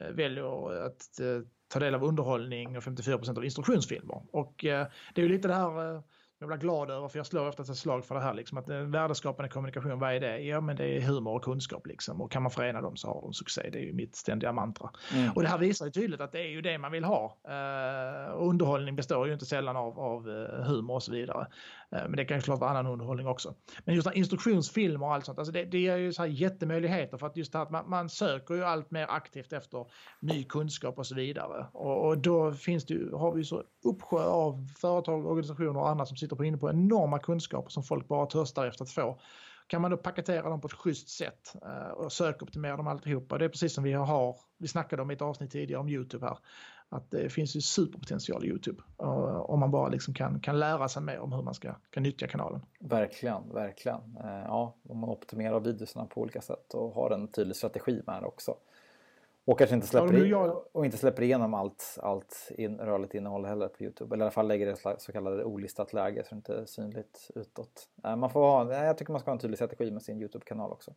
[0.00, 4.22] eh, väljer att eh, ta del av underhållning och 54% av instruktionsfilmer.
[4.32, 6.02] Och eh, det är ju lite det här eh,
[6.38, 8.68] jag blir glad över, för jag slår ofta ett slag för det här, liksom, att
[8.68, 10.38] värdeskapande kommunikation, vad är det?
[10.38, 12.20] Ja, men det är humor och kunskap liksom.
[12.20, 13.68] Och kan man förena dem så har de succé.
[13.72, 14.90] Det är ju mitt ständiga mantra.
[15.14, 15.32] Mm.
[15.32, 17.36] Och det här visar ju tydligt att det är ju det man vill ha.
[17.48, 21.46] Uh, underhållning består ju inte sällan av, av uh, humor och så vidare.
[21.92, 23.54] Eh, men det kan ju såklart vara annan underhållning också.
[23.84, 27.26] Men just instruktionsfilmer och allt sånt, alltså det, det är ju så här jättemöjligheter för
[27.26, 29.86] att just det att man, man söker ju allt mer aktivt efter
[30.20, 31.66] ny kunskap och så vidare.
[31.72, 35.88] Och, och då finns det ju, har vi ju så uppsjö av företag, organisationer och
[35.88, 39.20] andra som sitter på inne på enorma kunskaper som folk bara törstar efter att få.
[39.68, 43.38] Kan man då paketera dem på ett schysst sätt eh, och sökoptimera dem alltihopa.
[43.38, 46.26] Det är precis som vi har, vi snackade om i ett avsnitt tidigare om Youtube
[46.26, 46.38] här.
[46.88, 48.82] Att det finns ju superpotential i Youtube
[49.46, 52.26] om man bara liksom kan, kan lära sig mer om hur man ska kan nyttja
[52.26, 52.60] kanalen.
[52.80, 54.16] Verkligen, verkligen.
[54.24, 58.22] Eh, ja, om man optimerar videorna på olika sätt och har en tydlig strategi med
[58.22, 58.56] det också.
[59.44, 60.64] Och kanske inte släpper, ja, jag...
[60.72, 64.14] och inte släpper igenom allt, allt in, rörligt innehåll heller på Youtube.
[64.14, 66.64] Eller i alla fall lägger det i så kallade olistat läge så det inte är
[66.66, 67.88] synligt utåt.
[68.02, 70.94] Man får ha, jag tycker man ska ha en tydlig strategi med sin Youtube-kanal också.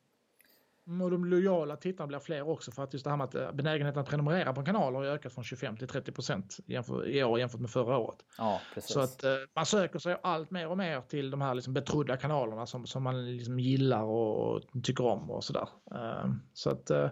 [0.89, 3.51] Och de lojala tittarna blir fler också för att just det här med att eh,
[3.51, 6.57] benägenheten att prenumerera på en kanal har ökat från 25 till 30 procent
[7.05, 8.19] i år jämfört med förra året.
[8.37, 8.93] Ja, precis.
[8.93, 12.17] Så att eh, man söker sig allt mer och mer till de här liksom betrodda
[12.17, 15.67] kanalerna som, som man liksom gillar och, tycker om och sådär.
[15.91, 17.09] Uh, så att uh,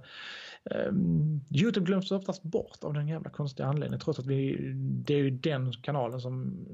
[0.90, 4.72] um, Youtube glöms oftast bort av den jävla konstiga anledningen trots att vi,
[5.06, 6.66] det är ju den kanalen som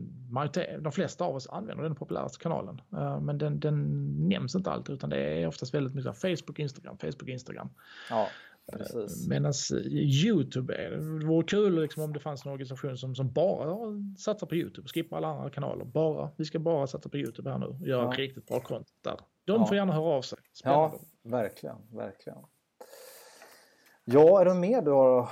[0.80, 2.82] de flesta av oss använder, den populäraste kanalen.
[2.94, 6.93] Uh, men den, den nämns inte alltid utan det är oftast väldigt mycket Facebook, Instagram
[6.94, 7.70] Instagram, Facebook, Instagram.
[8.10, 8.28] Ja,
[9.30, 9.54] Medan
[10.26, 11.26] Youtube är det.
[11.26, 13.78] vore kul liksom om det fanns en organisation som, som bara
[14.18, 15.86] satsar på Youtube, skippar alla andra kanaler.
[15.86, 18.12] Bara, vi ska bara satsa på Youtube här nu och göra ja.
[18.18, 19.20] riktigt bra content där.
[19.46, 19.66] De ja.
[19.66, 20.40] får gärna höra av sig.
[20.54, 20.98] Spännande.
[21.24, 22.40] Ja, verkligen, verkligen.
[24.06, 25.30] Ja, är det mer du har att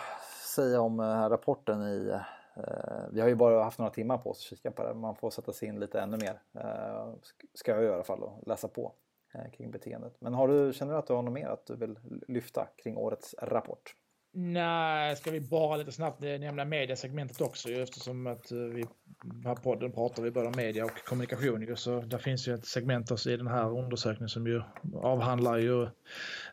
[0.55, 2.09] säga om här rapporten i
[2.55, 4.93] eh, vi har ju bara haft några timmar på oss att kika på det.
[4.93, 6.41] Man får sätta sig in lite ännu mer.
[6.53, 7.14] Eh,
[7.53, 8.93] ska jag göra i alla fall och läsa på.
[9.34, 10.13] Eh, kring beteendet.
[10.19, 12.97] Men har du, känner du att du har något mer att du vill lyfta kring
[12.97, 13.95] årets rapport?
[14.34, 18.86] Nej, ska vi bara lite snabbt eh, nämna mediasegmentet också eftersom att eh, vi
[19.24, 21.78] vi här podden pratar vi både om media och kommunikation.
[21.78, 24.61] Så där finns ju ett segment också i den här undersökningen som ju
[24.95, 25.88] avhandlar ju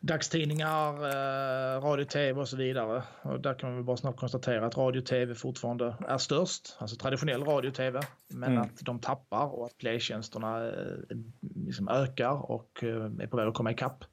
[0.00, 3.02] dagstidningar, eh, radio, tv och så vidare.
[3.22, 7.44] Och där kan vi bara snabbt konstatera att radio, tv fortfarande är störst, alltså traditionell
[7.44, 8.62] radio, tv, men mm.
[8.62, 10.72] att de tappar och att playtjänsterna
[11.66, 14.04] liksom ökar och är på väg att komma ikapp.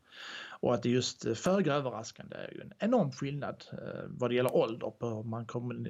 [0.66, 4.56] Och att det just föga överraskande är ju en enorm skillnad eh, vad det gäller
[4.56, 5.48] ålder på om man,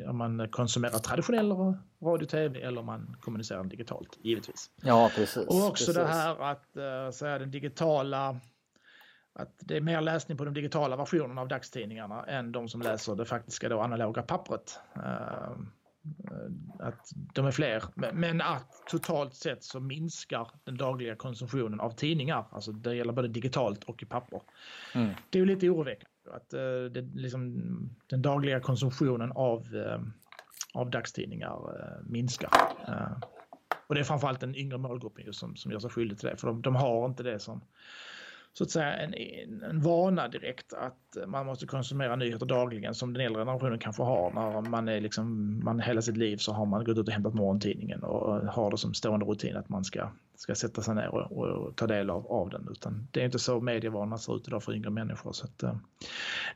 [0.08, 1.52] om man konsumerar traditionell
[2.04, 4.72] radio tv eller om man kommunicerar digitalt, givetvis.
[4.82, 5.48] Ja, precis.
[5.48, 5.96] Och också precis.
[5.96, 8.40] det här att äh, säga den digitala
[9.34, 13.16] att det är mer läsning på de digitala versionerna av dagstidningarna än de som läser
[13.16, 14.80] det faktiska då analoga pappret.
[16.32, 17.84] Eh, att de är fler,
[18.14, 22.46] men att totalt sett så minskar den dagliga konsumtionen av tidningar.
[22.52, 24.42] Alltså det gäller både digitalt och i papper.
[24.96, 25.10] Mm.
[25.30, 27.62] Det är ju lite oroväckande att uh, det, liksom,
[28.08, 30.00] den dagliga konsumtionen av, uh,
[30.74, 31.60] av dagstidningar
[32.10, 32.52] minskar.
[33.88, 36.48] och det är framförallt den yngre målgruppen som, som gör sig skyldig till det, för
[36.48, 37.62] de, de har inte det som
[38.58, 39.14] så att säga en,
[39.64, 44.32] en vana direkt att man måste konsumera nyheter dagligen som den äldre generationen kanske har
[44.32, 47.34] när man är liksom, man hela sitt liv så har man gått ut och hämtat
[47.34, 51.32] morgontidningen och har det som stående rutin att man ska, ska sätta sig ner och,
[51.32, 52.68] och ta del av, av den.
[52.72, 55.34] Utan det är inte så medievanorna ser ut idag för yngre människor.
[55.34, 55.78] Så att, eh,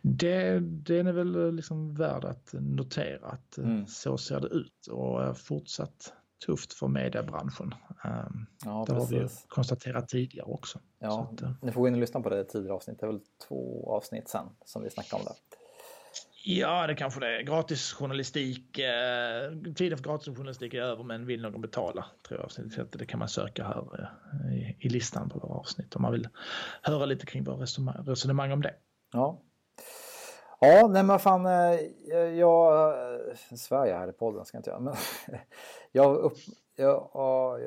[0.02, 3.88] det, det är väl liksom värd att notera att eh, mm.
[3.88, 6.14] så ser det ut och fortsatt
[6.46, 7.74] tufft för mediebranschen.
[8.06, 10.80] Um, ja, det har vi konstaterat tidigare också.
[11.00, 13.00] Ja, att, uh, ni får gå in och lyssna på det tidigare avsnitt.
[13.00, 15.34] Det är väl två avsnitt sen som vi snackade om det.
[16.44, 17.42] Ja, det kanske det är.
[17.42, 18.80] Gratisjournalistik.
[18.80, 22.06] Eh, tiden för gratisjournalistik är över, men vill någon betala?
[22.28, 22.88] Tror jag.
[22.92, 26.28] Det kan man söka här eh, i, i, listan på våra avsnitt om man vill
[26.82, 28.74] höra lite kring våra resonemang, resonemang om det.
[29.14, 29.42] Ja,
[30.62, 34.60] Ja, nej men fan, eh, jag, jag eh, svär jag här i podden ska jag
[34.60, 34.80] inte göra.
[34.80, 34.95] Men
[35.91, 36.38] jag, upp,
[36.76, 37.62] jag, jag,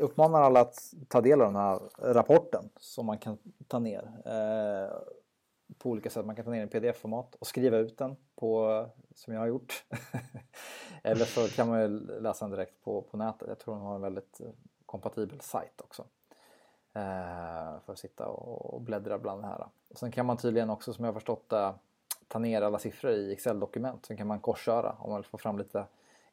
[0.00, 4.96] uppmanar alla att ta del av den här rapporten som man kan ta ner eh,
[5.78, 6.26] på olika sätt.
[6.26, 9.46] Man kan ta ner den i pdf-format och skriva ut den på, som jag har
[9.46, 9.84] gjort.
[11.02, 11.88] Eller så kan man ju
[12.20, 13.48] läsa den direkt på, på nätet.
[13.48, 14.50] Jag tror den har en väldigt eh,
[14.86, 16.04] kompatibel sajt också.
[17.84, 19.68] För att sitta och, och bläddra bland det här.
[19.88, 21.74] Och sen kan man tydligen också som jag har förstått det
[22.28, 24.06] ta ner alla siffror i Excel-dokument.
[24.06, 25.84] Sen kan man korsköra om man vill få fram lite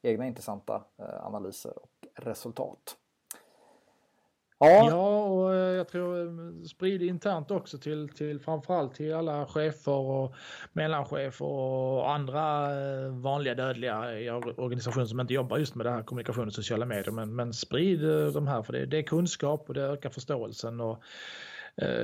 [0.01, 2.97] egna intressanta eh, analyser och resultat.
[4.59, 4.89] Ja.
[4.89, 9.91] ja, och eh, jag tror eh, sprid internt också till, till framförallt till alla chefer
[9.91, 10.35] och
[10.73, 12.69] mellanchefer och andra
[13.09, 17.11] vanliga dödliga i organisationer som inte jobbar just med det här kommunikation och sociala medier.
[17.11, 17.99] Men, men sprid
[18.33, 20.81] de här för det, det är kunskap och det ökar förståelsen.
[20.81, 21.03] Och, Eh,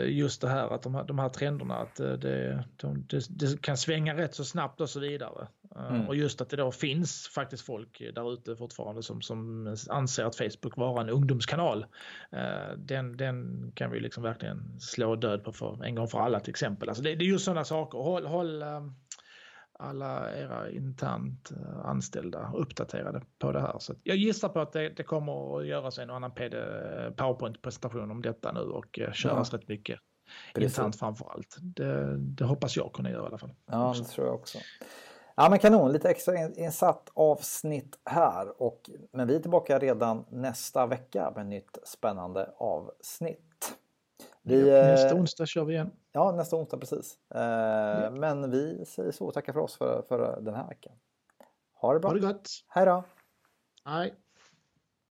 [0.08, 3.62] just det här att de här, de här trenderna att eh, det, de, det, det,
[3.62, 5.48] kan svänga rätt så snabbt och så vidare.
[5.76, 6.08] Eh, mm.
[6.08, 10.36] Och just att det då finns faktiskt folk där ute fortfarande som, som anser att
[10.36, 11.86] Facebook vara en ungdomskanal.
[12.78, 16.50] Den, den kan vi liksom verkligen slå död på för en gång för alla till
[16.50, 16.90] exempel.
[16.90, 17.98] Alltså det, det är just sådana saker.
[17.98, 18.64] Håll, håll
[19.82, 23.80] alla era internt eh, anställda uppdaterade på det här.
[23.80, 28.22] Så jag gissar på att det, det kommer att göras en och annan PowerPoint-presentation om
[28.22, 29.58] detta nu och eh, köras ja.
[29.58, 30.00] rätt mycket
[30.54, 30.78] Precis.
[30.78, 31.58] internt framför allt.
[31.62, 33.54] Det, det, hoppas jag kunna göra i alla fall.
[33.66, 34.58] Ja, det tror jag också.
[35.36, 38.62] Ja men kanon, lite extra insatt avsnitt här.
[38.62, 43.51] Och, men vi är tillbaka redan nästa vecka med nytt spännande avsnitt.
[44.44, 45.92] Vi, nästa eh, onsdag kör vi igen.
[46.12, 47.18] Ja, nästa onsdag precis.
[47.28, 48.10] Ja.
[48.10, 50.94] Men vi säger så och tackar för oss för, för den här veckan.
[51.74, 52.10] Ha det bra.
[52.10, 52.50] Ha det gott.
[52.68, 53.04] Hej då.
[53.86, 54.16] Hej.